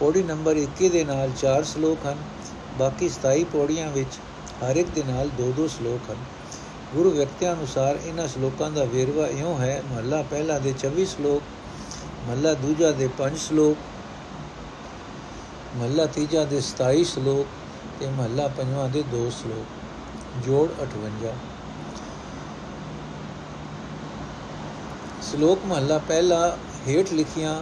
[0.00, 2.16] ਪੌੜੀ ਨੰਬਰ 21 ਦੇ ਨਾਲ 4 ਸ਼ਲੋਕ ਹਨ।
[2.78, 4.18] ਬਾਕੀ 27 ਪੌੜੀਆਂ ਵਿੱਚ
[4.62, 6.24] ਹਰ ਇੱਕ ਦੇ ਨਾਲ 2-2 ਸ਼ਲੋਕ ਹਨ।
[6.94, 11.42] ਗੁਰੂ ਵਿਅਕਤੀਆਂ ਅਨੁਸਾਰ ਇਹਨਾਂ ਸ਼ਲੋਕਾਂ ਦਾ ਵੇਰਵਾ ਇਉਂ ਹੈ, ਮਹੱਲਾ ਪਹਿਲਾ ਦੇ 24 ਸ਼ਲੋਕ,
[12.26, 13.76] ਮਹੱਲਾ ਦੂਜਾ ਦੇ 5 ਸ਼ਲੋਕ,
[15.76, 17.46] ਮਹੱਲਾ ਤੀਜਾ ਦੇ 27 ਸ਼ਲੋਕ
[18.00, 21.32] ਤੇ ਮਹੱਲਾ ਪੰਜਵਾਂ ਦੇ 2 ਸ਼ਲੋਕ। ਜੋੜ 58
[25.22, 26.56] ਸ਼ਲੋਕ ਮਹੱਲਾ ਪਹਿਲਾ
[26.88, 27.54] ਹੇਠ ਲਿਖੀਆਂ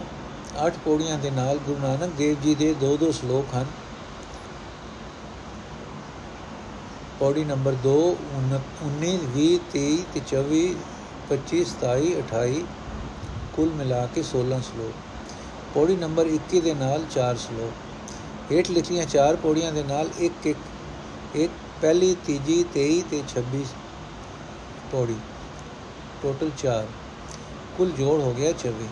[0.65, 3.65] 8 ਪੌੜੀਆਂ ਦੇ ਨਾਲ ਗੁਰੂ ਨਾਨਕ ਦੇਵ ਜੀ ਦੇ 2-2 ਸ਼ਲੋਕ ਹਨ।
[7.19, 7.91] ਪੌੜੀ ਨੰਬਰ 2
[8.37, 10.63] 19 20 23 ਤੇ 24
[11.29, 12.63] 25 27 28
[13.55, 15.05] ਕੁੱਲ ਮਿਲਾ ਕੇ 16 ਸ਼ਲੋਕ
[15.75, 20.57] ਪੌੜੀ ਨੰਬਰ 21 ਦੇ ਨਾਲ 4 ਸ਼ਲੋਕ ਹੇਠ ਲਿਖੀਆਂ 4 ਪੌੜੀਆਂ ਦੇ ਨਾਲ ਇੱਕ ਇੱਕ
[21.35, 23.63] ਇੱਕ, ਪਹਿਲੀ, ਤੀਜੀ 23 ਤੇ 26
[24.91, 25.15] ਪੌੜੀ।
[26.21, 26.85] ਟੋਟਲ 4
[27.77, 28.91] ਕੁੱਲ ਜੋੜ ਹੋ ਗਿਆ 24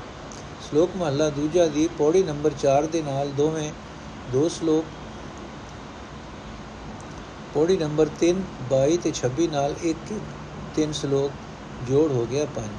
[0.64, 3.72] ਸ਼ਲੋਕ ਮਹਲਾ ਦੂਜਾ ਦੀ ਪੌੜੀ ਨੰਬਰ 4 ਦੇ ਨਾਲ ਦੋਵੇਂ
[4.32, 4.86] ਦੋ ਸ਼ਲੋਕ
[7.54, 8.38] ਪੌੜੀ ਨੰਬਰ 3
[8.70, 10.12] 22 ਤੇ 26 ਨਾਲ ਇੱਕ,
[10.76, 11.32] ਤਿੰਨ ਸ਼ਲੋਕ
[11.88, 12.70] ਜੋੜ ਹੋ ਗਿਆ 5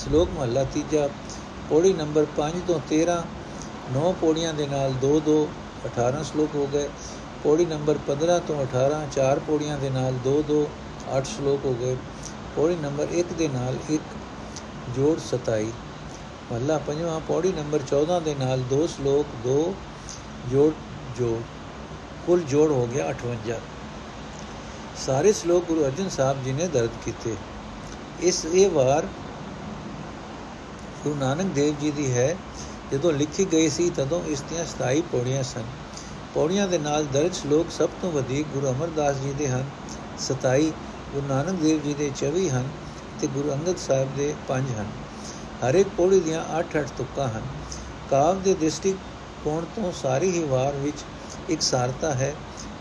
[0.00, 1.08] ਸ਼ਲੋਕ ਮਹਲਾ ਤੀਜਾ,
[1.70, 3.14] ਪੌੜੀ ਨੰਬਰ 5 ਤੋਂ 13
[3.94, 5.36] 9 ਪੌੜੀਆਂ ਦੇ ਨਾਲ 2 2
[5.84, 6.88] 18 ਸ਼ਲੋਕ ਹੋ ਗਏ।
[7.44, 10.60] ਪੌੜੀ ਨੰਬਰ 15 ਤੋਂ 18 4 ਪੌੜੀਆਂ ਦੇ ਨਾਲ 2 2
[11.14, 11.96] 8 ਸ਼ਲੋਕ ਹੋ ਗਏ।
[12.56, 14.12] ਪੌੜੀ ਨੰਬਰ 1 ਦੇ ਨਾਲ 1
[14.94, 15.72] ਜੋੜ 27
[16.52, 19.58] ਮਹਲਾ ਪੰਜਵਾਂ, ਪੌੜੀ ਨੰਬਰ 14 ਦੇ ਨਾਲ 2 ਸ਼ਲੋਕ 2
[20.50, 20.70] ਜੋੜ
[21.16, 21.40] ਜੋੜ।
[22.26, 23.60] ਕੁੱਲ ਜੋੜ ਹੋ ਗਿਆ 58
[25.06, 27.34] ਸਾਰੇ ਸ਼ਲੋਕ ਗੁਰੂ ਅਰਜਨ ਸਾਹਿਬ ਜੀ ਨੇ ਦਰਜ ਕੀਤੇ।
[28.20, 29.06] ਇਸ ਇਹ ਵਾਰ
[31.04, 32.36] ਗੁਰੂ ਨਾਨਕ ਦੇਵ ਜੀ ਦੀ ਹੈ,
[32.92, 35.64] ਜਦੋਂ ਲਿਖੀ ਗਈ ਸੀ ਤਦੋਂ ਇਸ ਦੀਆਂ 27 ਪੌੜੀਆਂ ਸਨ।
[36.34, 39.64] ਪੌੜੀਆਂ ਦੇ ਨਾਲ ਦਰਜ ਸ਼ਲੋਕ ਸਭ ਤੋਂ ਵਧੇਕ ਗੁਰੂ ਅਮਰਦਾਸ ਜੀ ਦੇ ਹਨ
[40.18, 40.70] 27
[41.12, 42.68] ਗੁਰੂ ਨਾਨਕ ਦੇਵ ਜੀ ਦੇ 24 ਹਨ
[43.20, 44.90] ਤੇ ਗੁਰੂ ਅੰਗਦ ਸਾਹਿਬ ਦੇ 5 ਹਨ।
[45.62, 47.46] ਹਰ ਇੱਕ ਪੌੜੀ ਦੀਆਂ 8-8 ਤੁਕਾਂ ਹਨ।
[48.10, 51.04] ਕਾਵ ਦੇ ਦ੍ਰਿਸ਼ਟੀਕੋਣ ਤੋਂ ਸਾਰੀ ਹੀ ਵਾਰ ਵਿੱਚ
[51.48, 52.34] ਇੱਕ ਸਾਰਤਾ ਹੈ।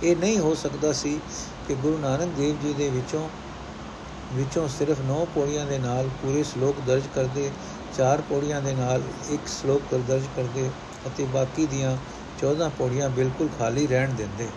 [0.04, 1.20] ਇਹ ਨਹੀਂ ਹੋ ਸਕਦਾ ਸੀ
[1.68, 3.28] ਕਿ ਗੁਰੂ ਨਾਨਕ ਦੇਵ ਜੀ ਦੇ ਵਿੱਚੋਂ
[4.34, 7.50] ਵਿੱਚੋਂ ਸਿਰਫ 9 ਪੌੜੀਆਂ ਦੇ ਨਾਲ ਪੂਰੇ ਸ਼ਲੋਕ ਦਰਜ ਕਰਦੇ,
[7.98, 10.70] ਚਾਰ ਪੌੜੀਆਂ ਦੇ ਨਾਲ ਇੱਕ ਸ਼ਲੋਕ ਦਰਜ ਕਰਦੇ
[11.08, 11.98] ਅਤੇ ਬਾਕੀ ਦੀਆਂ
[12.40, 14.48] 14 ਪੌੜੀਆਂ ਬਿਲਕੁਲ ਖਾਲੀ ਰਹਿਣ ਦਿੰਦੇ।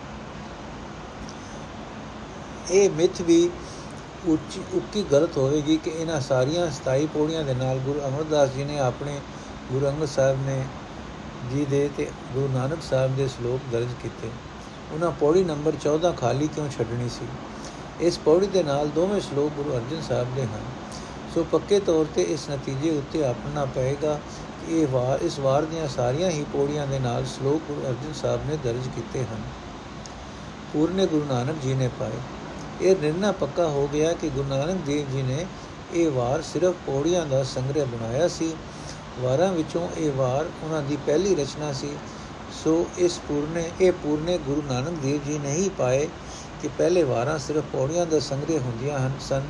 [2.71, 3.49] ਇਹ ਮਿੱਥ ਵੀ
[4.27, 8.79] ਉੱਚੀ, ਉੱਕੀ ਗਲਤ ਹੋਵੇਗੀ ਕਿ ਇਹਨਾਂ ਸਾਰੀਆਂ 27 ਪੌੜੀਆਂ ਦੇ ਨਾਲ ਗੁਰੂ ਅਮਰਦਾਸ ਜੀ ਨੇ
[8.79, 9.19] ਆਪਣੇ
[9.71, 10.63] ਗੁਰੂ ਅੰਗਦ ਸਾਹਿਬ ਨੇ
[11.51, 14.29] ਜੀ ਦੇ ਤੇ ਗੁਰੂ ਨਾਨਕ ਸਾਹਿਬ ਦੇ ਸ਼ਲੋਕ ਦਰਜ ਕੀਤੇ।
[14.93, 17.25] ਉਹਨਾਂ ਪੌੜੀ ਨੰਬਰ 14 ਖਾਲੀ ਕਿਉਂ ਛੱਡਣੀ ਸੀ?
[17.99, 20.61] ਇਸ ਪੌੜੀ ਦੇ ਨਾਲ ਦੋਵੇਂ ਸ਼ਲੋਕ ਗੁਰੂ ਅਰਜਨ ਸਾਹਿਬ ਦੇ ਹਨ।
[21.35, 24.19] ਸੋ ਪੱਕੇ ਤੌਰ ਤੇ ਇਸ ਨਤੀਜੇ ਉੱਤੇ ਆਪਣਾ ਪਏਗਾ
[24.67, 28.41] ਕਿ ਇਹ ਵਾਰ ਇਸ ਵਾਰ ਦੀਆਂ ਸਾਰੀਆਂ ਹੀ ਪੌੜੀਆਂ ਦੇ ਨਾਲ ਸ਼ਲੋਕ ਗੁਰੂ ਅਰਜਨ ਸਾਹਿਬ
[28.49, 29.41] ਨੇ ਦਰਜ ਕੀਤੇ ਹਨ।
[30.73, 32.19] ਪੂਰਨੇ ਗੁਰੂ ਨਾਨਕ ਜੀ ਨੇ ਪਾਏ।
[32.81, 35.45] ਇਹ ਨਿਰਣਾ ਪੱਕਾ ਹੋ ਗਿਆ ਕਿ ਗੁਰੂ ਨਾਨਕ ਦੇਵ ਜੀ ਨੇ
[35.93, 38.53] ਇਹ ਵਾਰ ਸਿਰਫ ਪੌੜੀਆਂ ਦਾ ਸੰਗ੍ਰਹਿ ਬਣਾਇਆ ਸੀ।
[39.19, 41.89] ਵਾਰਾਂ ਵਿੱਚੋਂ ਇਹ ਵਾਰ ਉਹਨਾਂ ਦੀ ਪਹਿਲੀ ਰਚਨਾ ਸੀ।
[42.51, 46.07] ਸੋ ਇਸ ਪੂਰਨੇ, ਇਹ ਪੂਰਨੇ ਗੁਰੂ ਨਾਨਕ ਦੇਵ ਜੀ ਨੇ ਹੀ ਪਾਏ
[46.61, 49.41] ਕਿ ਪਹਿਲੇ ਵਾਰਾਂ ਸਿਰਫ ਪੌੜੀਆਂ ਦਾ ਸੰਗ੍ਰਹਿ ਹੁੰਦੀਆਂ ਹਨ, ਸਨ।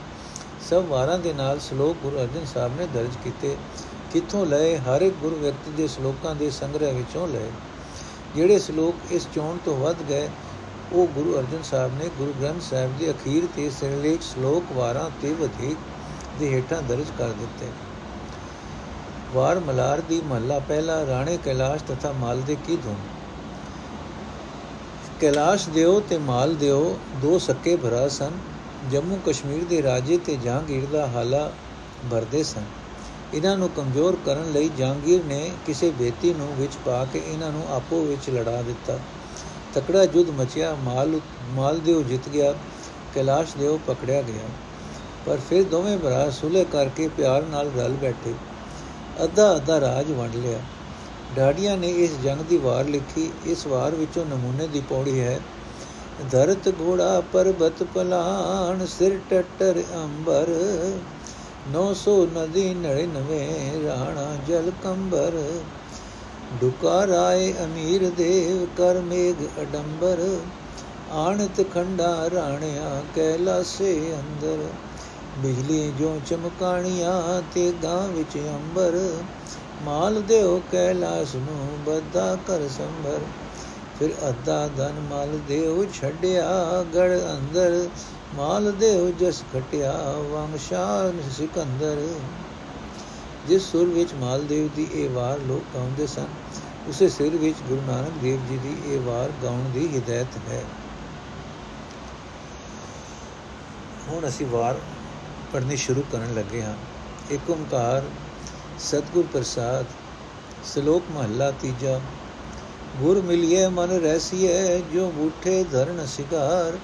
[0.69, 3.57] ਸਭ ਵਾਰਾਂ ਦੇ ਨਾਲ ਸ਼ਲੋਕ ਗੁਰੂ ਅਰਜਨ ਸਾਹਿਬ ਨੇ ਦਰਜ ਕੀਤੇ,
[4.11, 7.51] ਕਿੱਥੋਂ ਲਏ, ਹਰ ਇੱਕ ਗੁਰੂ ਵਿਅਕਤੀ ਦੇ ਸ਼ਲੋਕਾਂ ਦੇ ਸੰਗ੍ਰਹਿ ਵਿੱਚੋਂ ਲਏ।
[8.35, 10.29] ਜਿਹੜੇ ਸ਼ਲੋਕ ਇਸ ਚੋਣ ਤੋਂ ਵੱਧ ਗਏ,
[10.93, 15.33] ਉਹ ਗੁਰੂ ਅਰਜਨ ਸਾਹਿਬ ਨੇ ਗੁਰੂ ਗ੍ਰੰਥ ਸਾਹਿਬ ਦੇ ਅਖੀਰ ਤੇ ਸਿਰਲੇਖ ਸ਼ਲੋਕ ਵਾਰਾਂ ਤੇ
[15.33, 15.77] ਵਧੇਕ
[16.39, 17.65] ਦੇ ਹੇਠਾਂ ਦਰਜ ਕਰ ਦਿੱਤੇ।
[19.33, 22.95] ਵਾਰ ਮਲਾਰ ਦੀ ਮਹੱਲਾ ਪਹਿਲਾ ਰਾਣੇ ਕੈਲਾਸ਼ ਤਥਾ ਮਾਲ ਦੇ ਕੀ ਧੁਨ?
[25.21, 28.31] ਕੈਲਾਸ਼ ਦਿਓ ਤੇ ਮਾਲ ਦਿਓ, ਦੋ ਸੱਕੇ ਭਰਾ ਸਨ।
[28.91, 31.51] ਜੰਮੂ ਕਸ਼ਮੀਰ ਦੇ ਰਾਜੇ ਤੇ ਜਹਾਂਗੀਰ ਦਾ ਹਾਲਾ
[32.11, 32.63] ਭਰਦੇ ਸਨ।
[33.33, 37.63] ਇਹਨਾਂ ਨੂੰ ਕਮਜ਼ੋਰ ਕਰਨ ਲਈ ਜਹਾਂਗੀਰ ਨੇ ਕਿਸੇ ਬੇਤੀ ਨੂੰ ਵਿੱਚ ਪਾ ਕੇ ਇਹਨਾਂ ਨੂੰ
[37.71, 38.99] ਆਪੋ ਵਿੱਚ ਲੜਾ ਦਿੱਤਾ।
[39.73, 42.53] ਤਕੜਾ ਜੁੱਧ ਮਚਿਆ, ਮਾਲ ਮਾਲ ਦਿਓ ਜਿੱਤ ਗਿਆ,
[43.15, 44.49] ਕੈਲਾਸ਼ ਦਿਓ ਪਕੜਿਆ ਗਿਆ।
[45.25, 48.33] ਪਰ ਫਿਰ ਦੋਵੇਂ ਭਰਾ ਸੁਲੇ ਕਰਕੇ ਪਿਆਰ ਨਾਲ ਰਲ ਬੈਠੇ।
[49.23, 50.59] ਅੱਧਾ ਅੱਧਾ ਰਾਜ ਵੰਡ ਲਿਆ।
[51.35, 55.39] ਡਾਡੀਆਂ ਨੇ ਇਸ ਜੰਗ ਦੀ ਵਾਰ ਲਿਖੀ। ਇਸ ਵਾਰ ਵਿੱਚੋਂ ਨਮੂਨੇ ਦੀ ਪੌੜੀ ਹੈ।
[56.31, 60.47] ਧਰਤ ਘੋੜਾ ਪਰਬਤ ਪਲਾਣ, ਸਿਰ ਟੱਟਰ ਅੰਬਰ।
[61.71, 65.43] 900 ਨਦੀ 99 ਰਾਣਾ ਜਲ ਕੰਬਰ।
[66.61, 70.37] ਡੁਕਾ ਰਾਏ ਅਮੀਰ ਦੇਵ, ਕਰ ਮੇਘ ਅਡੰਬਰ।
[71.11, 74.57] ਆਣਤ ਖੰਡਾ ਰਾਣਿਆ, ਕੈਲਾਸੇ ਅੰਦਰ।
[75.37, 78.97] ਬਿਜਲੀ ਜੋ ਚਮਕਾਣੀਆਂ ਤੇ ਗਾਂ ਵਿੱਚ ਅੰਬਰ,
[79.85, 83.19] ਮਾਲ ਦਿਓ ਕੈਲਾਸ ਨੂੰ ਬੱਦਾ ਕਰ ਸੰਭਰ।
[83.99, 87.89] ਫਿਰ ਅੱਧਾ ਧਨ ਮਾਲ ਦੇਉ ਛੱਡਿਆ ਗੜ ਅੰਦਰ,
[88.35, 89.93] ਮਾਲ ਦੇਉ ਜਸ ਘਟਿਆ
[90.31, 92.07] ਵੰਸ਼ਾਨ ਸਿਕੰਦਰ।
[93.47, 96.27] ਜਿਸ ਸੁਰ ਵਿੱਚ ਮਾਲ ਦੇਵ ਦੀ ਇਹ ਵਾਰ ਲੋਕ ਗਾਉਂਦੇ ਸਨ,
[96.89, 100.63] ਉਸੇ ਸਿਰ ਵਿੱਚ ਗੁਰੂ ਨਾਨਕ ਦੇਵ ਜੀ ਦੀ ਇਹ ਵਾਰ ਗਾਉਣ ਦੀ ਹਿਦਾਇਤ ਹੈ।
[104.09, 104.75] ਹੁਣ ਅਸੀਂ ਵਾਰ
[105.53, 106.75] ਪੜ੍ਹਨੀ ਸ਼ੁਰੂ ਕਰਨ ਲੱਗੇ ਹਾਂ।
[107.31, 108.03] ਏਕ ਓੰਕਾਰ
[108.79, 109.85] ਸਤਗੁਰ ਪ੍ਰਸਾਦ,
[110.63, 112.01] ਸ਼ਲੋਕ ਮਹੱਲਾ ਤੀਜਾ,
[112.97, 116.77] ਗੁਰ ਮਿਲਿਏ ਮਨ ਰਸੀਏ ਜੋ ਬੂਠੇ ਧਰਨ ਸਿਗਾਰ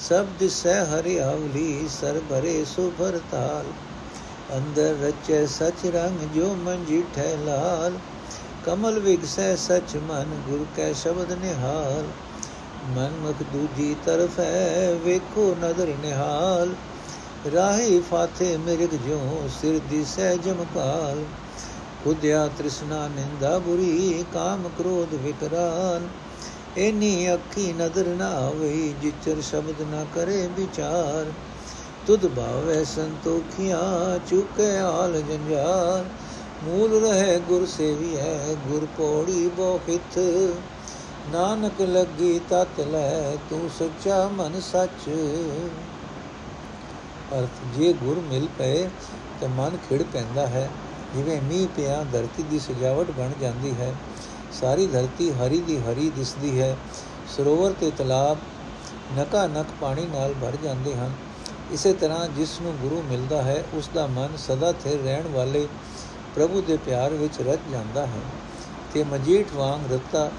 [0.00, 3.64] ਸਭ ਦਿਸੈ ਹਰਿਆਵਲੀ ਸਰ ਭਰੇ ਸੁਭਰ ਤਾਲ।
[4.58, 7.92] ਅੰਦਰ ਰਚੈ ਸਚ ਰੰਗ, ਜੋ ਮਨ ਜੀਠੈ ਲਾਲ।
[8.64, 12.04] ਕਮਲ ਵਿਗਸੈ ਸਚ ਮਨ, ਗੁਰ ਕੈ ਸ਼ਬਦ ਨਿਹਾਲ।
[12.84, 16.74] ਮਨ ਮੁਖ ਦੂਜੀ ਤਰਫ ਹੈ, ਵੇਖੋ ਨਦਰ ਨਿਹਾਲ।
[17.52, 19.18] ਰਾਹੀ ਫਾਥੇ ਮਿਰਗ ਜੋ
[19.60, 21.24] ਸਿਰ ਦਿਸੈ ਜਮਕਾਲ
[22.04, 26.08] ਖੁਦਿਆ ਤ੍ਰਿਸ਼ਨਾ ਨਿੰਦਾ ਬੁਰੀ ਕਾਮ ਕ੍ਰੋਧ ਵਿਕਰਾਲ
[26.78, 28.70] ਐਨੀ ਅੱਖੀ ਨਦਰ ਨਾ ਆਵੇ
[29.02, 31.32] ਜਿਚਰ ਸ਼ਬਦ ਨਾ ਕਰੇ ਵਿਚਾਰ
[32.06, 36.04] ਤੁਧ ਭਾਵੇ ਸੰਤੋਖੀਆਂ ਚੁਕੇ ਆਲ ਜੰਜਾਰ
[36.64, 40.18] ਮੂਲ ਰਹੇ ਗੁਰ ਸੇਵੀ ਹੈ ਗੁਰ ਪੋੜੀ ਬੋਹਿਤ
[41.30, 45.08] ਨਾਨਕ ਲੱਗੀ ਤਤ ਲੈ ਤੂੰ ਸੱਚਾ ਮਨ ਸੱਚ
[47.32, 48.88] ਅਰਥ, ਜੇ ਗੁਰ ਮਿਲ ਪਏ
[49.40, 50.68] ਤਾਂ ਮਨ ਖਿੜ ਪੈਂਦਾ ਹੈ।
[51.14, 53.94] ਜਿਵੇਂ ਮੀਂਹ ਪਿਆ ਧਰਤੀ ਦੀ ਸਜਾਵਟ ਬਣ ਜਾਂਦੀ ਹੈ,
[54.60, 56.76] ਸਾਰੀ ਧਰਤੀ ਹਰੀ ਦੀ ਹਰੀ ਦਿਸਦੀ ਹੈ।
[57.36, 58.38] ਸਰੋਵਰ ਤੇ ਤਲਾਬ
[59.18, 61.12] ਨਕਾ ਨਕ ਪਾਣੀ ਨਾਲ ਭਰ ਜਾਂਦੇ ਹਨ।
[61.72, 65.66] ਇਸੇ ਤਰ੍ਹਾਂ ਜਿਸ ਨੂੰ ਗੁਰੂ ਮਿਲਦਾ ਹੈ, ਉਸ ਦਾ ਮਨ ਸਦਾ ਸਥਿਰ ਰਹਿਣ ਵਾਲੇ
[66.34, 68.20] ਪ੍ਰਭੂ ਦੇ ਪਿਆਰ ਵਿੱਚ ਰਚ ਜਾਂਦਾ ਹੈ
[68.94, 70.30] ਤੇ ਮਜੀਠ ਵਾਂਗ ਰਤਾ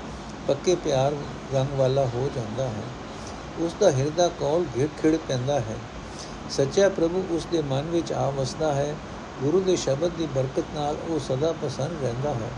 [0.48, 1.14] ਪੱਕੇ ਪਿਆਰ
[1.54, 2.84] ਰੰਗ ਵਾਲਾ ਹੋ ਜਾਂਦਾ ਹੈ।
[3.60, 5.76] ਉਸ ਦਾ ਹਿਰਦਾ ਕੋਲ ਘਿੜ ਖਿੜ ਪੈਂਦਾ ਹੈ।
[6.50, 8.96] ਸੱਚਾ ਪ੍ਰਭੂ ਉਸ ਦੇ ਮਨ ਵਿੱਚ ਆ ਵਸਦਾ ਹੈ,
[9.42, 12.50] ਗੁਰੂ ਦੇ ਸ਼ਬਦ ਦੀ ਬਰਕਤ ਨਾਲ ਉਹ ਸਦਾ ਪਸੰਦ ਰਹਿੰਦਾ ਹੈ।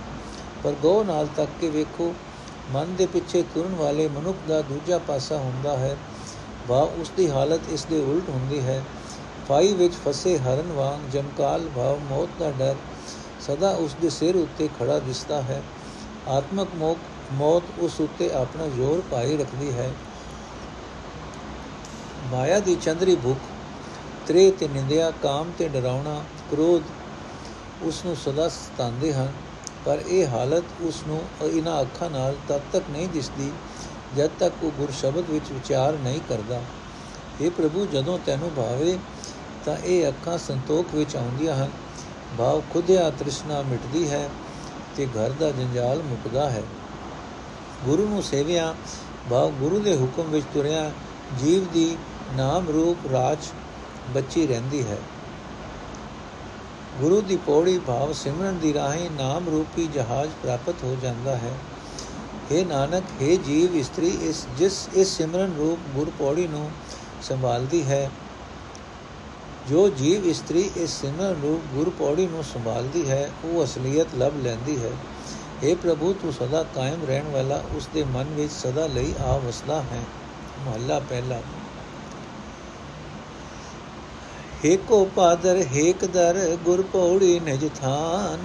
[0.63, 2.13] ਪਰ ਗੋ ਨਾਲ ਤੱਕ ਕੇ ਵੇਖੋ,
[2.71, 5.97] ਮਨ ਦੇ ਪਿੱਛੇ ਤੁਰਨ ਵਾਲੇ ਮਨੁੱਖ ਦਾ ਦੂਜਾ ਪਾਸਾ ਹੁੰਦਾ ਹੈ।
[6.67, 8.83] ਵਾ ਉਸ ਦੀ ਹਾਲਤ ਇਸ ਦੇ ਉਲਟ ਹੁੰਦੀ ਹੈ।
[9.49, 12.75] ਫਾਈ ਵਿੱਚ ਫਸੇ ਹਰਨ ਵਾਂਗ ਜਮਕਾਲ ਭਾਵ ਮੌਤ ਦਾ ਡਰ
[13.41, 15.63] ਸਦਾ ਉਸ ਦੇ ਸਿਰ ਉੱਤੇ ਖੜਾ ਦਿਸਦਾ ਹੈ।
[16.27, 16.67] ਆਤਮਕ
[17.33, 19.91] ਮੌਤ ਉਸ ਉੱਤੇ ਆਪਣਾ ਜ਼ੋਰ ਪਾਈ ਰੱਖਦੀ ਹੈ।
[22.31, 23.39] ਮਾਇਆ ਦੀ ਚੰਦਰੀ ਭੁੱਖ
[24.29, 26.81] ਤ੍ਰੇ ਤੇ ਨਿੰਦਿਆ, ਕਾਮ ਤੇ ਡਰਾਉਣਾ, ਕ੍ਰੋਧ
[27.83, 29.31] ਉਸ ਨੂੰ ਸਦਾ ਸਤਾਉਂਦੇ ਹਨ,
[29.85, 33.51] ਪਰ ਇਹ ਹਾਲਤ ਉਸ ਨੂੰ ਇਹਨਾਂ ਅੱਖਾਂ ਨਾਲ ਤਦ ਤੱਕ ਨਹੀਂ ਦਿਸਦੀ
[34.17, 36.61] ਜਦ ਤੱਕ ਉਹ ਗੁਰ ਸ਼ਬਦ ਵਿੱਚ ਵਿਚਾਰ ਨਹੀਂ ਕਰਦਾ।
[37.41, 38.97] ਇਹ ਪ੍ਰਭੂ, ਜਦੋਂ ਤੈਨੂੰ ਭਾਵੇ
[39.65, 41.69] ਤਾਂ ਇਹ ਅੱਖਾਂ ਸੰਤੋਖ ਵਿੱਚ ਆਉਂਦੀਆਂ ਹਨ।
[42.37, 44.29] ਭਾਵ ਖੁਦਿਆ ਤ੍ਰਿਸ਼ਨਾ ਮਿਟਦੀ ਹੈ
[44.95, 46.63] ਤੇ ਘਰ ਦਾ ਜੰਜਾਲ ਮੁਕਦਾ ਹੈ।
[47.85, 48.75] ਗੁਰੂ ਨੂੰ ਸੇਵਿਆ,
[49.29, 50.91] ਭਾਵ ਗੁਰੂ ਦੇ ਹੁਕਮ ਵਿੱਚ ਤੁਰਿਆ,
[51.39, 51.97] ਜੀਵ ਦੀ
[52.37, 53.37] ਨਾਮ ਰੂਪ ਰਾਜ
[54.14, 54.98] ਬੱਚੀ ਰਹਿੰਦੀ ਹੈ
[57.00, 61.54] ਗੁਰੂ ਦੀ ਪੌੜੀ ਭਾਵ ਸਿਮਰਨ ਦੀ ਰਾਹੀਂ ਨਾਮ ਰੂਪੀ ਜਹਾਜ਼ ਪ੍ਰਾਪਤ ਹੋ ਜਾਂਦਾ ਹੈ
[62.50, 66.68] हे ਨਾਨਕ हे ਜੀਵ ਇਸਤਰੀ ਇਸ ਜਿਸ ਇਸ ਸਿਮਰਨ ਰੂਪ ਗੁਰ ਪੌੜੀ ਨੂੰ
[67.22, 68.08] ਸੰਭਾਲਦੀ ਹੈ
[69.70, 74.76] ਜੋ ਜੀਵ ਇਸਤਰੀ ਇਸ ਸਿਮਰਨ ਰੂਪ ਗੁਰ ਪੌੜੀ ਨੂੰ ਸੰਭਾਲਦੀ ਹੈ ਉਹ ਅਸਲੀਅਤ ਲਭ ਲੈਂਦੀ
[74.78, 74.90] ਹੈ
[75.62, 79.80] हे ਪ੍ਰਭੂ ਤੂੰ ਸਦਾ ਕਾਇਮ ਰਹਿਣ ਵਾਲਾ ਉਸ ਦੇ ਮਨ ਵਿੱਚ ਸਦਾ ਲਈ ਆ ਵਸਦਾ
[79.82, 80.02] ਹੈ
[80.58, 81.40] ਮਹੱਲਾ ਪਹਿਲਾ
[84.65, 88.37] ਏਕੋ ਪਾਦਰ ਏਕ ਦਰ, ਗੁਰ ਪੌੜੀ ਨਿਜ ਥਾਨ।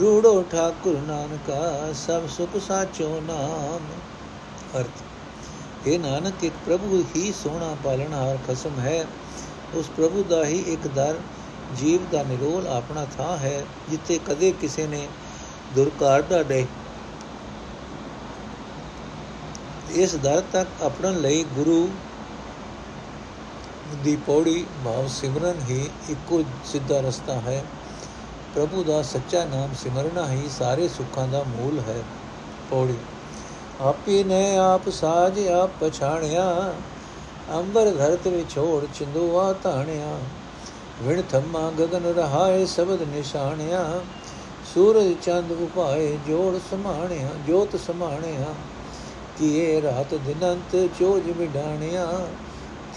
[0.00, 3.80] ਰੂੜੋ ਠਾਕੁਰ ਨਾਨਕਾ, ਸਭ ਸੁਖ ਸਾਚੋ ਨਾਮ।
[4.80, 9.06] ਅਰਥ ਇਹ ਨਾਨਕ, ਇੱਕ ਪ੍ਰਭੂ ਹੀ ਸੋਹਣਾ ਪਾਲਣਹਾਰ ਖਸਮ ਹੈ।
[9.74, 11.18] ਉਸ ਪ੍ਰਭੂ ਦਾ ਹੀ ਇੱਕ ਦਰ,
[11.76, 15.08] ਜੀਵ ਦਾ ਨਿਰੋਲ ਆਪਣਾ ਥਾਂ ਹੈ, ਜਿੱਥੇ ਕਦੇ ਕਿਸੇ ਨੇ
[15.74, 16.66] ਦੁਰਕਾਰ ਦਾ ਦੇ
[19.94, 21.88] ਇਸ ਦਰ ਤੱਕ ਆਪਣਨ ਲਈ ਗੁਰੂ
[23.94, 27.64] ਦੀ ਪੌੜੀ ਭਾਵ ਸਿਮਰਨ ਹੀ ਇੱਕੋ ਸਿੱਧਾ ਰਸਤਾ ਹੈ।
[28.54, 32.02] ਪ੍ਰਭੂ ਦਾ ਸੱਚਾ ਨਾਮ ਸਿਮਰਨਾ ਹੀ ਸਾਰੇ ਸੁੱਖਾਂ ਦਾ ਮੂਲ ਹੈ।
[32.70, 32.94] ਪੌੜੀ,
[33.80, 36.74] ਆਪੀ ਨੇ ਆਪ ਸਾਜ ਆਪ ਪਛਾਣਿਆ,
[37.50, 40.18] ਅੰਬਰ ਧਰਤ ਵਿਛੋੜ ਚਿੰਦੂਆ ਧਾਣਿਆ,
[41.02, 44.00] ਵਿਣ ਥੰਮਾ ਗगन ਰਹਾਏ ਸ਼ਬਦ ਨਿਸ਼ਾਨਿਆ
[44.74, 48.54] ਸੂਰਜ ਚੰਦ ਉਪਾਏ ਜੋੜ ਸਮਾਣਿਆ, ਜੋਤ ਸਮਾਣਿਆ,
[49.38, 52.26] ਕੀਏ ਰਾਤ ਦਿਨੰਤ ਚੋਜ ਵਿਡਾਣਿਆ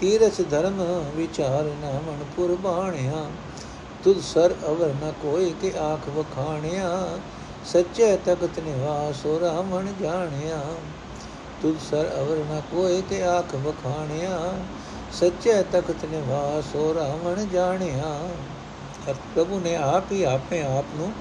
[0.00, 3.26] ਤੀਰਥ ਧਰਮ ਵਿਚਾਰ ਨਾ ਮਨ ਕੁਰਬਾਣਿਆ
[4.04, 7.08] ਤੁਧ ਸਰ ਅਵਰ ਨ ਕੋਈ ਕੇ ਆਖ ਵਖਾਣਿਆ।
[7.64, 10.60] ਸੱਚੇ ਤਖਤ ਨਿਵਾਸ ਰਾਮਣ ਜਾਣਿਆ।
[11.62, 14.52] ਤੁਧ ਸਰ ਅਵਰ ਨ ਕੋਈ ਕੇ ਆਖ ਵਖਾਣਿਆ।
[15.12, 18.28] ਸੱਚੇ ਤਖਤ ਨਿਵਾਸ ਰਾਮਣ ਜਾਣਿਆ।
[19.10, 21.12] ਅਰ ਪ੍ਰਭੂ ਨੇ ਆਪ ਹੀ ਆਪਣੇ ਆਪ ਨੂੰ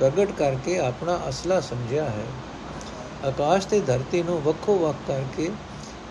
[0.00, 2.26] ਪ੍ਰਗਟ ਕਰਕੇ ਆਪਣਾ ਅਸਲਾ ਸਮਝਿਆ ਹੈ।
[3.24, 5.50] ਆਕਾਸ਼ ਤੇ ਧਰਤੀ ਨੂੰ ਵੱਖੋ ਵੱਖ ਕਰਕੇ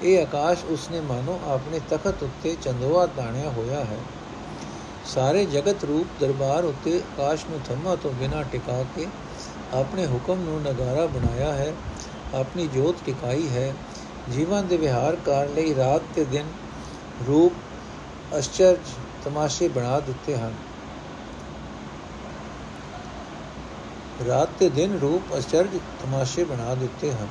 [0.04, 3.98] ਇਹ ਆਕਾਸ਼ ਉਸਨੇ ਮਾਨੋ ਆਪਣੇ ਤਖਤ ਉੱਤੇ ਚੰਦੋਆ ਤਾਣਿਆ ਹੋਇਆ ਹੈ।
[5.06, 9.08] ਸਾਰੇ ਜਗਤ ਰੂਪ ਦਰਬਾਰ ਉੱਤੇ ਆਕਾਸ਼ ਨੂੰ ਥੰਮਾ ਤੋਂ ਬਿਨਾ ਟਿਕਾ ਕੇ
[9.74, 11.74] ਆਪਣੇ ਹੁਕਮ ਨੂੰ ਨਗਾਰਾ ਬਣਾਇਆ ਹੈ।
[12.34, 13.74] ਆਪਣੀ ਜੋਤ ਟਿਕਾਈ ਹੈ।
[14.32, 16.46] ਜੀਵਨ ਦੇ ਵਿਹਾਰ ਕਰ ਲਈ ਰਾਤ ਤੇ ਦਿਨ
[17.28, 17.54] ਰੂਪ
[18.38, 18.80] ਅਸ਼ਚਰਜ
[19.26, 20.54] ਤਮਾਸ਼ੇ ਬਣਾ ਦਿੱਤੇ ਹਨ।
[24.28, 27.28] ਰਾਤ ਤੇ ਦਿਨ ਰੂਪ ਅਸ਼ਚਰਜ ਤਮਾਸ਼ੇ ਬਣਾ ਦਿੱਤੇ ਹਨ।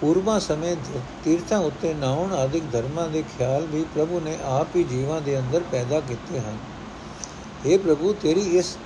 [0.00, 0.76] ਪੂਰਵਾ ਸਮੇਂ
[1.24, 5.62] ਤੀਰਥਾਂ ਉੱਤੇ ਨਾਉਣ ਆਦਿਕ ਧਰਮਾਂ ਦੇ ਖਿਆਲ ਵੀ ਪ੍ਰਭੂ ਨੇ ਆਪ ਹੀ ਜੀਵਾਂ ਦੇ ਅੰਦਰ
[5.72, 6.58] ਪੈਦਾ ਕੀਤੇ ਹਨ।
[7.66, 8.76] اے ਪ੍ਰਭੂ, ਤੇਰੀ ਇਸ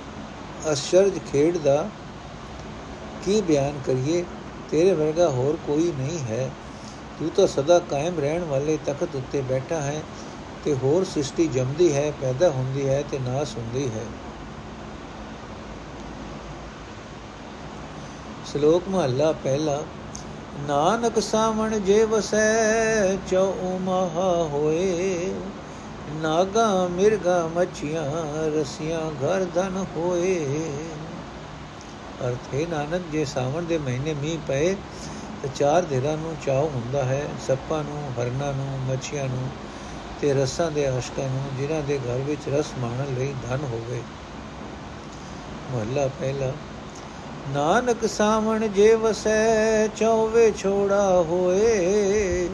[0.73, 1.89] ਅਸ਼ਰਜ ਖੇਡ ਦਾ
[3.25, 4.23] ਕੀ ਬਿਆਨ ਕਰੀਏ?
[4.71, 6.49] ਤੇਰੇ ਵਰਗਾ ਹੋਰ ਕੋਈ ਨਹੀਂ ਹੈ।
[7.19, 10.01] ਤੂੰ ਤਾਂ ਸਦਾ ਕਾਇਮ ਰਹਿਣ ਵਾਲੇ ਤਖਤ ਉੱਤੇ ਬੈਠਾ ਹੈ
[10.65, 14.05] ਤੇ ਹੋਰ ਸ੍ਰਿਸ਼ਟੀ ਜੰਮਦੀ ਹੈ, ਪੈਦਾ ਹੁੰਦੀ ਹੈ ਤੇ ਨਾਸ ਹੁੰਦੀ ਹੈ।
[18.51, 19.83] ਸ਼ਲੋਕ ਮਹੱਲਾ ਪਹਿਲਾ
[20.59, 25.33] ਨਾਨਕ ਸਾਵਣ ਜੇ ਵਸੈ, ਚਉ ਮਹਾ ਹੋਏ।
[26.21, 28.05] ਨਾਗਾ ਮਿਰਗਾ ਮੱਛੀਆਂ,
[28.47, 30.39] ਰਸੀਆਂ ਘਰ ਧਨ ਹੋਏ।
[32.27, 34.75] ਅਰਥੇ ਨਾਨਕ, ਜੇ ਸਾਵਣ ਦੇ ਮਹੀਨੇ ਮੀਂਹ ਪਏ,
[35.43, 39.49] ਤੇ ਚਾਰ ਧਿਰਾਂ ਨੂੰ ਚਾਉ ਹੁੰਦਾ ਹੈ, ਸੱਪਾਂ ਨੂੰ, ਹਰਨਾਂ ਨੂੰ, ਮੱਛੀਆਂ ਨੂੰ
[40.21, 44.01] ਤੇ ਰਸਾਂ ਦੇ ਆਸ਼ਕਾਂ ਨੂੰ, ਜਿਨ੍ਹਾਂ ਦੇ ਘਰ ਵਿੱਚ ਰਸ ਮਾਣਨ ਲਈ ਧਨ ਹੋਵੇ।
[45.73, 46.51] ਮਹੱਲਾ ਪਹਿਲਾ।
[47.49, 52.49] ਨਾਨਕ ਸਾਵਣ ਜੇ ਵਸੈ, ਚੌਵੇ ਛੋੜਾ ਹੋਏ।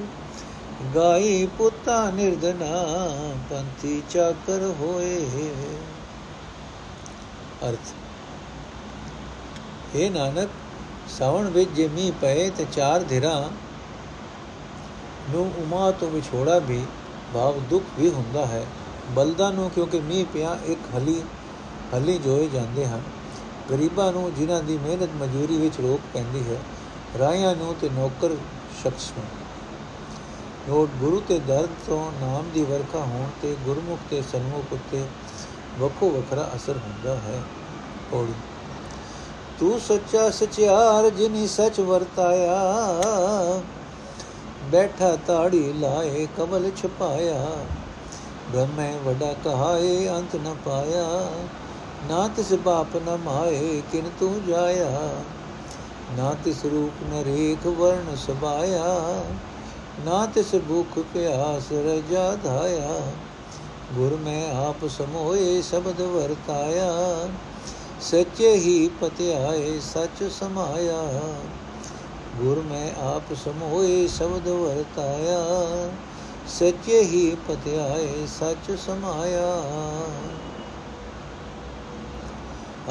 [0.95, 2.85] ਗਾਈ ਪੁੱਤਾ ਨਿਰਦਨਾ
[3.49, 5.25] ਪੰਥੀ ਚਾਕਰ ਹੋਏ।
[7.69, 7.93] ਅਰਥ
[9.95, 10.49] ਇਹ ਨਾਨਕ,
[11.19, 13.41] ਸਾਵਣ ਵਿੱਚ ਜੇ ਮੀਂਹ ਪਏ ਤੇ ਚਾਰ ਧਿਰਾਂ
[15.29, 16.83] ਨੂੰ ਉਮਾ ਤੋਂ ਵਿਛੋੜਾ ਵੀ,
[17.33, 18.65] ਭਾਵ ਦੁੱਖ ਵੀ ਹੁੰਦਾ ਹੈ।
[19.09, 21.21] ਬਲਦਾਂ ਨੂੰ ਕਿਉਂਕਿ ਮੀਂਹ ਪਿਆ, ਇੱਕ ਹਲੀ
[21.97, 23.01] ਹਲੀ ਜੋਏ ਜਾਂਦੇ ਹਨ।
[23.69, 26.59] ਗਰੀਬਾਂ ਨੂੰ ਜਿਨ੍ਹਾਂ ਦੀ ਮਿਹਨਤ ਮਜ਼ਦੂਰੀ ਵਿੱਚ ਰੋਕ ਪੈਂਦੀ ਹੈ
[27.19, 28.29] ਰਾਇਆਂ ਨੂੰ ਤੇ ਨੌਕਰ
[28.83, 29.25] ਸ਼ਖਸ ਨੂੰ।
[30.69, 35.05] ਨੋਟ ਗੁਰੂ ਤੇ ਦਰਦ ਤੋਂ ਨਾਮ ਦੀ ਵਰਖਾ ਹੋਣ ਤੇ ਗੁਰਮੁਖ ਤੇ ਸਨਮੁਖ ਉਤੇ
[35.79, 37.41] ਵੱਖੋ ਵੱਖਰਾ ਅਸਰ ਹੁੰਦਾ ਹੈ।
[38.11, 38.33] ਪੌੜੀ
[39.59, 42.57] ਤੂੰ ਸੱਚਾ ਸਚਿਆਰ ਜਿਨੀ ਸਚ ਵਰਤਾਇਆ,
[44.63, 47.47] ਬੈਠਾ ਤਾੜੀ ਲਾਏ ਕਮਲ ਛਪਾਇਆ,
[48.51, 51.31] ਬ੍ਰਹਮੇ ਵਡਾ ਕਹਾਏ ਅੰਤ ਨ ਪਾਇਆ।
[52.05, 55.09] ਨਾ ਤਿਸ ਬਾਪ ਨ ਮਾਏ ਕਿਨ ਤੂੰ ਜਾਇਆ,
[56.17, 59.23] ਨਾ ਤਿਸ ਰੂਪ ਨ ਰੇਖ ਵਰਣ ਸਬਾਇਆ
[60.05, 63.01] ਨਾ ਤਿਸ ਭੁਖ ਪਿਆਸ ਰਜਾ ਧਾਇਆ।
[63.93, 67.27] ਗੁਰ ਮੈਂ ਆਪ ਸਮੋਏ ਸ਼ਬਦ ਵਰਤਾਇਆ,
[68.01, 71.01] ਸੱਚੇ ਹੀ ਪਤਿਆਏ ਸੱਚ ਸਮਾਇਆ।
[72.37, 75.39] ਗੁਰ ਮੈਂ ਆਪ ਸਮੋਏ ਸ਼ਬਦ ਵਰਤਾਇਆ,
[76.47, 79.61] ਸੱਚੇ ਹੀ ਪਤਿਆਏ ਸੱਚ ਸਮਾਇਆ।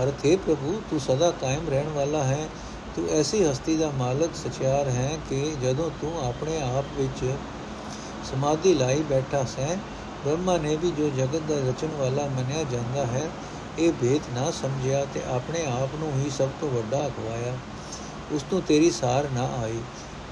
[0.02, 2.48] ਅਰਥੇ ਪ੍ਰਭੂ, ਤੂੰ ਸਦਾ ਕਾਇਮ ਰਹਿਣ ਵਾਲਾ ਹੈ।
[2.96, 7.34] ਤੂੰ ਐਸੀ ਹਸਤੀ ਦਾ ਮਾਲਕ, ਸਚਿਆਰ ਹੈ ਕਿ ਜਦੋਂ ਤੂੰ ਆਪਣੇ ਆਪ ਵਿੱਚ
[8.30, 9.76] ਸਮਾਧੀ ਲਾਈ ਬੈਠਾ ਸੈਂ,
[10.24, 13.28] ਬ੍ਰਹਮਾ ਨੇ ਵੀ ਜੋ ਜਗਤ ਦਾ ਰਚਣ ਵਾਲਾ ਮੰਨਿਆ ਜਾਂਦਾ ਹੈ,
[13.78, 17.56] ਇਹ ਭੇਤ ਨਾ ਸਮਝਿਆ ਤੇ ਆਪਣੇ ਆਪ ਨੂੰ ਹੀ ਸਭ ਤੋਂ ਵੱਡਾ ਅਖਵਾਇਆ
[18.32, 19.78] ਉਸ ਨੂੰ ਤੇਰੀ ਸਾਰ ਨਾ ਆਈ।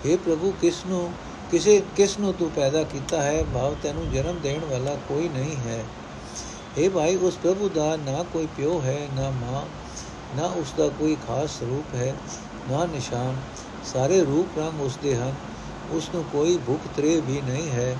[0.07, 1.13] हे ਪ੍ਰਭੂ, ਕਿਸ ਨੂੰ,
[1.51, 3.45] ਕਿਸੇ, ਕਿਸ ਨੂੰ ਤੂੰ ਪੈਦਾ ਕੀਤਾ ਹੈ?
[3.55, 5.85] ਭਾਵ ਤੈਨੂੰ ਜਨਮ ਦੇਣ ਵਾਲਾ ਕੋਈ ਨਹੀਂ ਹੈ।
[6.79, 9.63] हे ਭਾਈ, ਉਸ ਪ੍ਰਭੂ ਦਾ ਨਾ ਕੋਈ ਪਿਓ ਹੈ, ਨਾ ਮਾਂ,
[10.37, 12.15] ਨਾ ਉਸ ਦਾ ਕੋਈ ਖਾਸ ਰੂਪ ਹੈ,
[12.71, 13.37] ਨਾ ਨਿਸ਼ਾਨ।
[13.85, 15.35] ਸਾਰੇ ਰੂਪ ਰੰਗ ਉਸ ਦੇ ਹਨ।
[15.91, 17.97] ਉਸ ਨੂੰ ਕੋਈ ਭੁੱਖ ਤਰੇ ਵੀ ਨਹੀਂ ਹੈ,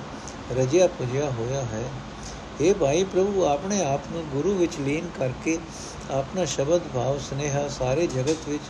[0.57, 1.83] ਰਜਿਆ ਪੁਜਿਆ ਹੋਇਆ ਹੈ।
[2.61, 5.59] ਇਹ ਭਾਈ, ਪ੍ਰਭੂ ਆਪਣੇ ਆਪ ਨੂੰ ਗੁਰੂ ਵਿੱਚ ਲੀਨ ਕਰਕੇ
[6.11, 8.63] ਆਪਣਾ ਸ਼ਬਦ, ਭਾਵ, ਸਨੇਹਾ ਸਾਰੇ ਜਗਤ ਵਿੱਚ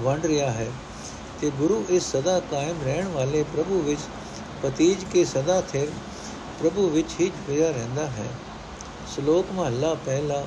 [0.00, 0.66] ਵੰਡ ਰਿਹਾ ਹੈ
[1.40, 4.00] ਤੇ ਗੁਰੂ ਇਸ ਸਦਾ ਕਾਇਮ ਰਹਿਣ ਵਾਲੇ ਪ੍ਰਭੂ ਵਿੱਚ
[4.62, 5.88] ਪਤੀਜ ਕੇ ਸਦਾ ਥਿਰ
[6.60, 8.28] ਪ੍ਰਭੂ ਵਿੱਚ ਹੀ ਜੁੜਿਆ ਰਹਿੰਦਾ ਹੈ।
[9.06, 10.42] ਸ਼ਲੋਕ ਮਹੱਲਾ ਪਹਿਲਾ,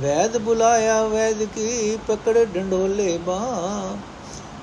[0.00, 3.38] ਵੈਦ ਬੁਲਾਇਆ ਵੈਦ ਕੀ ਪਕੜ ਡੰਡੋਲੇ ਬਾ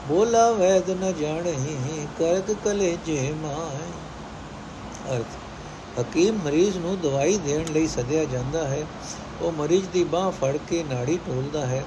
[0.08, 3.92] ਬੋਲਾ ਵੈਦ ਨ ਜਾਣਹੀ ਕਰਕ ਕਲੇ ਜੇ ਮਾਏ
[5.16, 5.38] ਅਰਥ,
[6.00, 8.86] ਹਕੀਮ ਮਰੀਜ਼ ਨੂੰ ਦਵਾਈ ਦੇਣ ਲਈ ਸੱਦਿਆ ਜਾਂਦਾ ਹੈ।
[9.42, 11.84] ਉਹ ਮਰੀਜ਼ ਦੀ ਬਾਹ ਫੜ ਕੇ ਨਾੜੀ ਢੋਲਦਾ ਹੈ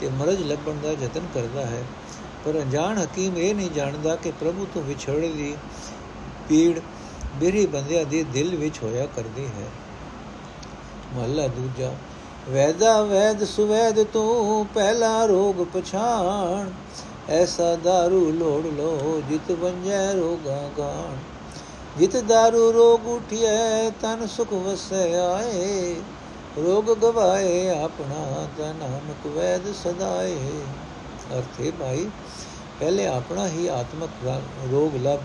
[0.00, 1.82] ਤੇ ਮਰਜ਼ ਲੱਭਣ ਦਾ ਯਤਨ ਕਰਦਾ ਹੈ।
[2.44, 5.54] ਪਰ ਅਣਜਾਣ ਹਕੀਮ ਇਹ ਨਹੀਂ ਜਾਣਦਾ ਕਿ ਪ੍ਰਭੂ ਤੋਂ ਵਿਛੜੇ ਦੀ
[6.48, 6.80] ਪੀੜ
[7.40, 9.66] ਬਿਰਹੀ ਬੰਦਿਆਂ ਦੇ ਦਿਲ ਵਿੱਚ ਹੋਇਆ ਕਰਦੀ ਹੈ।
[11.15, 11.91] ਮਹਲਾ ਦੂਜਾ
[12.49, 16.69] ਵੈਦਾ ਵੈਦ ਸੁਵੈਦ ਤੂੰ ਪਹਿਲਾ ਰੋਗ ਪਛਾਣ
[17.29, 21.17] ਐਸਾ दारू ਲੋੜ ਲੋ ਜਿਤ ਵੰਜੈ ਰੋਗਾ ਗਾਣ
[21.97, 25.95] ਜਿਤ दारू ਰੋਗ ਉਠਿਐ ਤਨ ਸੁਖ ਵਸੈ ਆਏ
[26.57, 30.37] ਰੋਗ ਗਵਾਏ ਆਪਣਾ ਤਨ ਨਾਨਕ ਵੈਦ ਸਦਾਏ
[31.31, 32.07] ਅਰਥੇ ਭਾਈ
[32.79, 34.25] ਪਹਿਲੇ ਆਪਣਾ ਹੀ ਆਤਮਕ
[34.71, 35.21] ਰੋਗ ਲਬ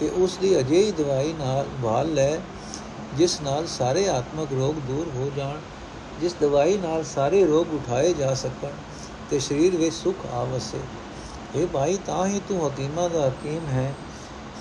[0.00, 2.30] ਤੇ ਉਸ ਦੀ ਅਜਿਹੀ ਦਵਾਈ ਨਾਲ ਭਾਲ ਲੈ
[3.17, 5.57] ਜਿਸ ਨਾਲ ਸਾਰੇ ਆਤਮਕ ਰੋਗ ਦੂਰ ਹੋ ਜਾਣ,
[6.21, 8.69] ਜਿਸ ਦਵਾਈ ਨਾਲ ਸਾਰੇ ਰੋਗ ਉਠਾਏ ਜਾ ਸਕਣ
[9.29, 10.79] ਤੇ ਸਰੀਰ ਵਿੱਚ ਸੁਖ ਆਵਸੇ
[11.55, 13.93] ਇਹ ਭਾਈ, ਤਾਂ ਹੀ ਤੂੰ ਹਕੀਮਾਂ ਦਾ ਹਕੀਮ ਹੈ,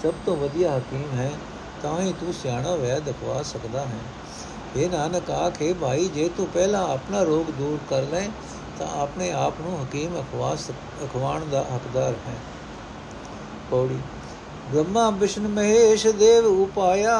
[0.02, 1.30] ਸਭ ਤੋਂ ਵਧੀਆ ਹਕੀਮ ਹੈ,
[1.82, 3.98] ਤਾਂ ਹੀ ਤੂੰ ਸਿਆਣਾ ਵੈਦ ਅਖਵਾ ਸਕਦਾ ਹੈ।
[4.76, 8.28] ਇਹ ਨਾਨਕ, ਆਖੇ ਭਾਈ, ਜੇ ਤੂੰ ਪਹਿਲਾਂ ਆਪਣਾ ਰੋਗ ਦੂਰ ਕਰ ਲੈ,
[8.78, 10.54] ਤਾਂ ਆਪਣੇ ਆਪ ਨੂੰ ਹਕੀਮ ਅਖਵਾ
[11.04, 12.34] ਅਖਵਾਣ ਦਾ ਹੱਕਦਾਰ ਹੈ।
[13.70, 13.98] ਪੌੜੀ,
[14.72, 17.18] ਬ੍ਰਹਮਾ, ਵਿਸ਼ਨ ਮਹੇਸ਼ ਦੇਵ ਉਪਾਇਆ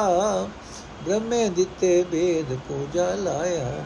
[1.03, 3.85] ਬ੍ਰਹਮੇ ਦਿੱਤੇ ਵੇਦ ਪੂਜਾ ਲਾਇਆ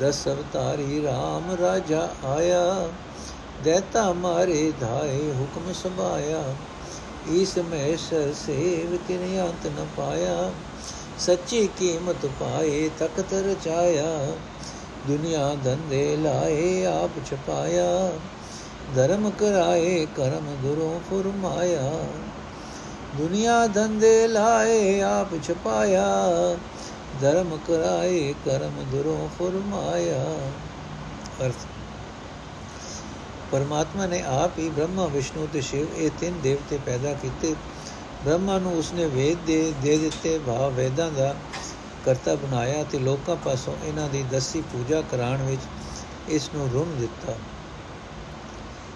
[0.00, 2.88] ਦਸ ਅਵਤਾਰੀ RAM ਰਾਜਾ ਆਇਆ,
[3.64, 6.42] ਦੇਤਾ ਮਾਰੇ ਧਾਏ ਹੁਕਮ ਸੰਭਾਇਆ
[7.32, 10.50] ਈਸ ਮਹੇਸ਼ਰ ਸੇਵ ਕਿਨ ਅੰਤ ਨ ਪਾਇਆ,
[11.18, 14.26] ਸੱਚੀ ਕੀਮਤ ਪਾਏ ਤਖਤ ਰਚਾਇਆ,
[15.08, 18.12] ਦੁਨੀਆ ਧੰਦੇ ਲਾਏ ਆਪ ਛਪਾਇਆ,
[18.96, 21.92] ਧਰਮ ਕਰਾਏ ਕਰਮ ਦੁਰੋਂ ਫਰਮਾਇਆ।
[23.16, 26.04] ਦੁਨੀਆ ਧੰਦੇ ਲਾਏ, ਆਪ ਛਪਾਇਆ।
[27.20, 30.24] ਧਰਮ ਕਰਾਏ, ਕਰਮ ਦੁਰੋਂ ਫਰਮਾਇਆ।
[31.46, 31.66] ਅਰਥ।
[33.52, 37.54] ਪਰਮਾਤਮਾ ਨੇ ਆਪ ਹੀ ਬ੍ਰਹਮਾ, ਵਿਸ਼ਨੂੰ ਤੇ ਸ਼ਿਵ ਇਹ ਤਿੰਨ ਦੇਵਤੇ ਪੈਦਾ ਕੀਤੇ।
[38.24, 41.34] ਬ੍ਰਹਮਾ ਨੂੰ ਉਸਨੇ ਵੇਦ ਦੇ ਦੇ ਦਿੱਤੇ, ਭਾਵ ਵੇਦਾਂ ਦਾ
[42.06, 45.62] ਕਰਤਾ ਬਣਾਇਆ ਤੇ ਲੋਕਾਂ ਪਾਸੋਂ ਇਹਨਾਂ ਦੀ ਦਸੀ ਪੂਜਾ ਕਰਾਉਣ ਵਿੱਚ
[46.28, 47.34] ਇਸ ਨੂੰ ਰੁਮ ਦਿੱਤਾ।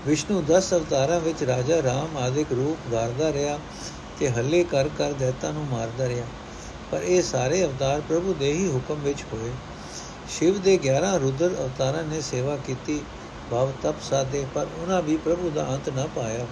[0.06, 3.58] ਵਿਸ਼ਨੂੰ 10 ਅਵਤਾਰਾਂ ਵਿੱਚ ਰਾਜਾ ਰਾਮ ਆਦਿਕ ਰੂਪ ਧਾਰਦਾ ਰਿਹਾ।
[4.18, 6.26] ਤੇ ਹੱਲੇ ਕਰ ਕਰ ਦੇਤਾ ਨੂੰ ਮਾਰਦਾ ਰਿਹਾ,
[6.92, 9.50] ਪਰ ਇਹ ਸਾਰੇ ਅਵਤਾਰ ਪ੍ਰਭੂ ਦੇ ਹੀ ਹੁਕਮ ਵਿੱਚ ਹੋਏ।
[10.30, 13.00] ਸ਼ਿਵ ਦੇ 11 ਰੁਦਰ ਅਵਤਾਰਾਂ ਨੇ ਸੇਵਾ ਕੀਤੀ,
[13.50, 16.46] ਭਾਵ ਤਪ ਸਾਧੇ, ਪਰ ਉਹਨਾਂ ਵੀ ਪ੍ਰਭੂ ਦਾ ਅੰਤ ਨਾ ਪਾਇਆ।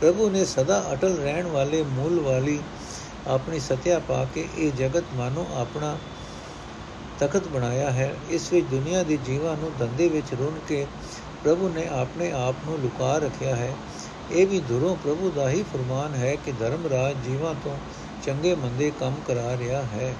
[0.00, 2.58] ਪ੍ਰਭੂ ਨੇ ਸਦਾ ਅਟਲ ਰਹਿਣ ਵਾਲੇ ਮੂਲ ਵਾਲੀ
[3.28, 5.96] ਆਪਣੀ ਸਤਿਆ ਪਾ ਕੇ ਇਹ ਜਗਤ ਮਾਨੋ ਆਪਣਾ
[7.18, 10.86] ਤਖਤ ਬਣਾਇਆ ਹੈ। ਇਸ ਵਿੱਚ ਦੁਨੀਆ ਦੇ ਜੀਵਾਂ ਨੂੰ ਧੰਦੇ ਵਿੱਚ ਰੁਣ ਕੇ
[11.44, 13.72] ਪ੍ਰਭੂ ਨੇ ਆਪਣੇ ਆਪ ਨੂੰ ਲੁਕਾ ਰੱਖਿਆ ਹੈ।
[14.32, 17.76] ਇਹ ਵੀ ਦੁਰੋਂ ਪ੍ਰਭੂ ਦਾ ਹੀ ਫਰਮਾਨ ਹੈ ਕਿ ਧਰਮ ਰਾਜ ਜੀਵਾਂ ਤੋਂ
[18.26, 20.14] ਚੰਗੇ ਮੰਦੇ ਕੰਮ ਕਰਾ ਰਿਹਾ ਹੈ।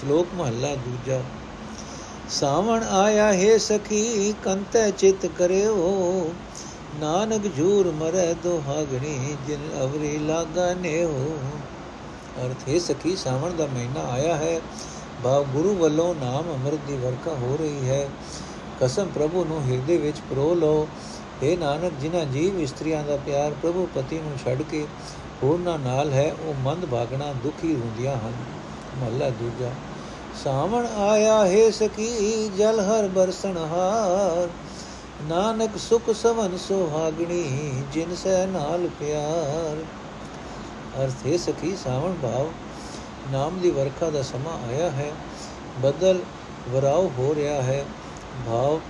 [0.00, 1.22] ਸ਼ਲੋਕ ਮਹੱਲਾ ਦੂਜਾ।
[2.28, 6.34] ਸਾਵਣ ਆਇਆ ਹੈ ਸਖੀ, ਕੰਤੈ ਚਿਤ ਕਰਿਓ।
[7.00, 11.38] ਨਾਨਕ ਝੂਰ ਮਰੈ ਦੁਹਾਗਣੀ, ਜਿਨ ਅਵਰੀ ਲਾਗਾ ਨੇਓ।
[12.44, 14.60] ਅਰਥ, ਹੈ ਸਖੀ, ਸਾਵਣ ਦਾ ਮਹੀਨਾ ਆਇਆ ਹੈ।
[15.22, 18.08] ਬਾ ਗੁਰੂ ਵੱਲੋਂ ਨਾਮ ਅੰਮ੍ਰਿਤ ਦੀ ਵਰਖਾ ਹੋ ਰਹੀ ਹੈ।
[18.80, 20.88] ਕਸਮ ਪ੍ਰਭੂ ਨੂੰ ਹਿਰਦੇ ਵਿੱਚ ਪਰੋ ਲਓ।
[21.42, 24.86] ਇਹ ਨਾਨਕ, ਜਿਨ੍ਹਾਂ ਜੀਵ ਇਸਤਰੀਆਂ ਦਾ ਪਿਆਰ ਪ੍ਰਭੂ ਪਤੀ ਨੂੰ ਛੱਡ ਕੇ
[25.42, 28.32] ਹੋਰਨਾਂ ਨਾਲ ਹੈ, ਉਹ ਮੰਦ ਭਾਗਣਾ ਦੁਖੀ ਹੁੰਦੀਆਂ ਹਨ।
[28.98, 29.70] ਮਹਲਾ ਦੂਜਾ,
[30.44, 34.48] ਸਾਵਣ ਆਇਆ, ਹੈ ਸਕੀ ਜਲ ਹਰ ਬਰਸਣ ਹਾਰ।
[35.28, 39.76] ਨਾਨਕ ਸੁਖ ਸਵਨ ਸੁਹਾਗਣੀ, ਜਿਨ ਸਹਿ ਨਾਲ ਪਿਆਰ।
[41.02, 42.46] ਅਰਥ, ਹੈ ਸਖੀ ਸਾਵਣ ਭਾਵ,
[43.32, 45.12] ਨਾਮ ਦੀ ਵਰਖਾ ਦਾ ਸਮਾਂ ਆਇਆ ਹੈ,
[45.78, 46.18] ਬਦਲ
[46.68, 47.84] ਵਰਾਉ ਹੋ ਰਿਹਾ ਹੈ।
[48.46, 48.80] ਭਾਵ,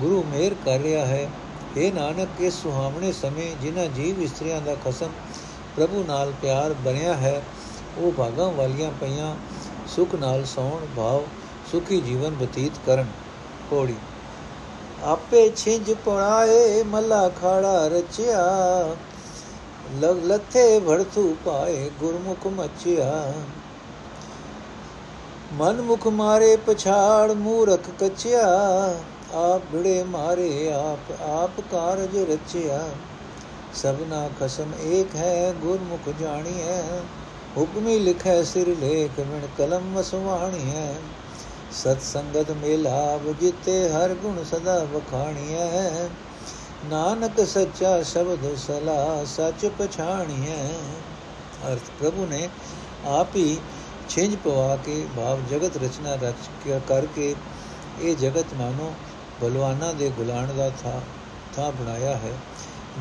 [0.00, 1.28] ਗੁਰੂ ਮੇਰ ਕਰ ਰਿਹਾ ਹੈ।
[1.76, 5.08] ਇਹ ਨਾਨਕ, ਇਸ ਸੁਹਾਵਣੇ ਸਮੇਂ ਜਿਨ੍ਹਾਂ ਜੀਵ ਇਸਤਰੀਆਂ ਦਾ ਖਸਮ
[5.76, 7.42] ਪ੍ਰਭੂ ਨਾਲ ਪਿਆਰ ਬਣਿਆ ਹੈ,
[7.98, 9.36] ਉਹ ਭਾਗਾਂ ਵਾਲੀਆਂ ਪਈਆਂ
[9.88, 11.24] ਸੁਖ ਨਾਲ ਸੌਣ ਭਾਵ
[11.72, 13.06] ਸੁਖੀ ਜੀਵਨ ਬਤੀਤ ਕਰਨ।
[13.70, 13.94] ਕੋੜੀ
[15.02, 18.46] ਆਪੇ ਛਿੰਝ ਪੜਾਏ, ਮੱਲਾ ਖਾੜਾ ਰਚਿਆ
[20.00, 23.32] ਲਗ ਲਥੇ ਭੜਥੂ ਪਾਏ, ਗੁਰਮੁਖ ਮਚਿਆ।
[25.52, 28.46] ਮਨ ਮੁਖ ਮਾਰੇ ਪਛਾੜ, ਮੂਰਖ ਕਚਿਆ।
[29.36, 32.88] ਆਪ ਭਿੜੇ ਮਾਰੇ, ਆਪ ਆਪ ਕਾਰਜ ਰਚਿਆ।
[33.74, 37.02] ਸਭਨਾ ਖਸਮ ਏਕ ਹੈ, ਗੁਰਮੁਖ ਜਾਣੀ ਹੈ
[37.56, 40.94] ਹੁਕਮੀ ਲਿਖੈ ਸਿਰ ਲੇਖ ਮਿਣ ਕਲਮ ਵਸਵਾਣੀ ਹੈ
[41.72, 46.08] ਸਤ ਸੰਗਤ ਮੇਲਾਭ ਜਿਤੇ ਹਰ ਗੁਣ ਸਦਾ ਵਖਾਣੀ ਹੈ
[46.90, 50.70] ਨਾਨਕ ਸੱਚਾ ਸ਼ਬਦ ਸਲਾ, ਸੱਚ ਪਛਾਣੀ ਹੈ
[51.68, 52.48] ਅਰਥ ਪ੍ਰਭੂ ਨੇ
[53.06, 53.56] ਆਪ ਹੀ
[54.08, 57.34] ਛਿੰਝ ਪਵਾ ਕੇ, ਭਾਵ ਜਗਤ ਰਚਨਾ ਰਚ ਕਰਕੇ,
[58.02, 58.92] ਇਹ ਜਗਤ ਮਾਨੋ
[59.42, 61.00] ਬਲਵਾਨਾਂ ਦੇ ਗੁਲਾਣ ਦਾ ਥਾ
[61.56, 62.32] ਥਾ ਬਣਾਇਆ ਹੈ।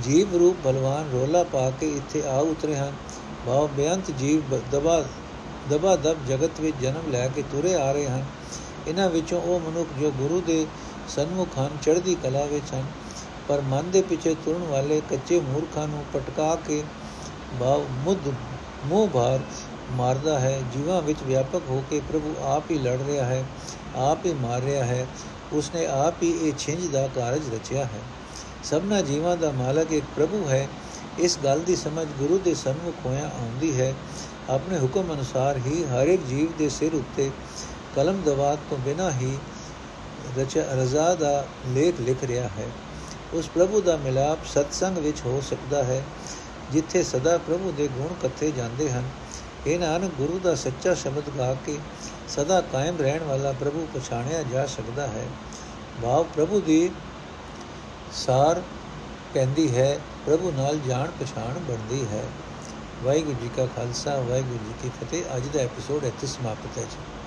[0.04, 2.94] ਜੀਵ ਰੂਪ ਬਲਵਾਨ ਰੋਲਾ ਪਾ ਕੇ ਇੱਥੇ ਆ ਉਤਰੇ ਹਨ।
[3.46, 5.04] ਭਾਵ ਬੇਅੰਤ ਜੀਵ ਦਬਾ
[5.70, 8.26] ਦਬਾ ਦਬ ਜਗਤ ਵਿੱਚ ਜਨਮ ਲੈ ਕੇ ਤੁਰੇ ਆ ਰਹੇ ਹਨ।
[8.88, 10.66] ਇਹਨਾਂ ਵਿੱਚੋਂ ਉਹ ਮਨੁੱਖ ਜੋ ਗੁਰੂ ਦੇ
[11.08, 12.84] ਸਨਮੁਖ ਹਨ, ਚੜ੍ਹਦੀ ਕਲਾ ਵਿੱਚ ਹਨ,
[13.48, 16.84] ਪਰ ਮਨ ਦੇ ਪਿੱਛੇ ਤੁਰਨ ਵਾਲੇ ਕੱਚੇ ਮੂਰਖਾਂ ਨੂੰ ਪਟਕਾ ਕੇ
[17.60, 18.34] ਭਾਵ ਮੁੱਧ,
[18.86, 19.40] ਮੂੰਹ ਭਾਰ
[19.92, 23.44] ਮਾਰਦਾ ਹੈ। ਜੀਵਾਂ ਵਿੱਚ ਵਿਆਪਕ ਹੋ ਕੇ ਪ੍ਰਭੂ ਆਪ ਹੀ ਲੜ ਰਿਹਾ ਹੈ,
[23.96, 25.06] ਆਪ ਹੀ ਮਾਰ ਰਿਹਾ ਹੈ।
[25.54, 28.02] ਉਸਨੇ ਆਪ ਹੀ ਇਹ ਛਿੰਝ ਦਾ ਕਾਰਜ ਰਚਿਆ ਹੈ।
[28.64, 30.68] ਸਭਨਾ ਜੀਵਾਂ ਦਾ ਮਾਲਕ ਇੱਕ ਪ੍ਰਭੂ ਹੈ।
[31.20, 33.94] ਇਸ ਗੱਲ ਦੀ ਸਮਝ ਗੁਰੂ ਦੇ ਸਨਮੁਖ ਹੋਇਆ ਆਉਂਦੀ ਹੈ।
[34.50, 37.32] ਆਪਣੇ ਹੁਕਮ ਅਨੁਸਾਰ ਹੀ ਹਰ ਇੱਕ ਜੀਵ ਦੇ ਸਿਰ ਉੱਤੇ
[37.96, 39.38] ਕਲਮ ਦਵਾਤ ਤੋਂ ਬਿਨਾ ਹੀ
[40.38, 42.68] ਰਚ ਰਜ਼ਾ ਦਾ ਲੇਖ ਲਿਖ ਰਿਹਾ ਹੈ।
[43.34, 46.04] ਉਸ ਪ੍ਰਭੂ ਦਾ ਮਿਲਾਪ ਸਤਸੰਗ ਵਿੱਚ ਹੋ ਸਕਦਾ ਹੈ,
[46.72, 49.04] ਜਿੱਥੇ ਸਦਾ ਪ੍ਰਭੂ ਦੇ ਗੁਣ ਕੱਥੇ ਜਾਂਦੇ ਹਨ।
[49.68, 51.78] ਇਹ ਨਾਨਕ ਗੁਰੂ ਦਾ ਸੱਚਾ ਸ਼ਬਦ ਗਾ ਕੇ
[52.28, 55.26] ਸਦਾ ਕਾਇਮ ਰਹਿਣ ਵਾਲਾ ਪ੍ਰਭੂ ਪਛਾਣਿਆ ਜਾ ਸਕਦਾ ਹੈ।
[56.04, 56.92] ਭਾਵ ਪ੍ਰਭੂ ਦੀ
[58.14, 58.62] ਸਾਰ
[59.34, 62.24] ਪੈਂਦੀ ਹੈ, ਪ੍ਰਭੂ ਨਾਲ ਜਾਣ ਪਛਾਣ ਬਣਦੀ ਹੈ।
[63.04, 67.25] ਵਾਹਿਗੁਰੂ ਜੀ ਕਾ ਖਾਲਸਾ, ਵਾਹਿਗੁਰੂ ਜੀ ਕੀ ਫਤਿਹ। ਅੱਜ ਦਾ ਐਪੀਸੋਡ ਇੱਥੇ ਸਮਾਪਤ ਹੈ ਜੀ।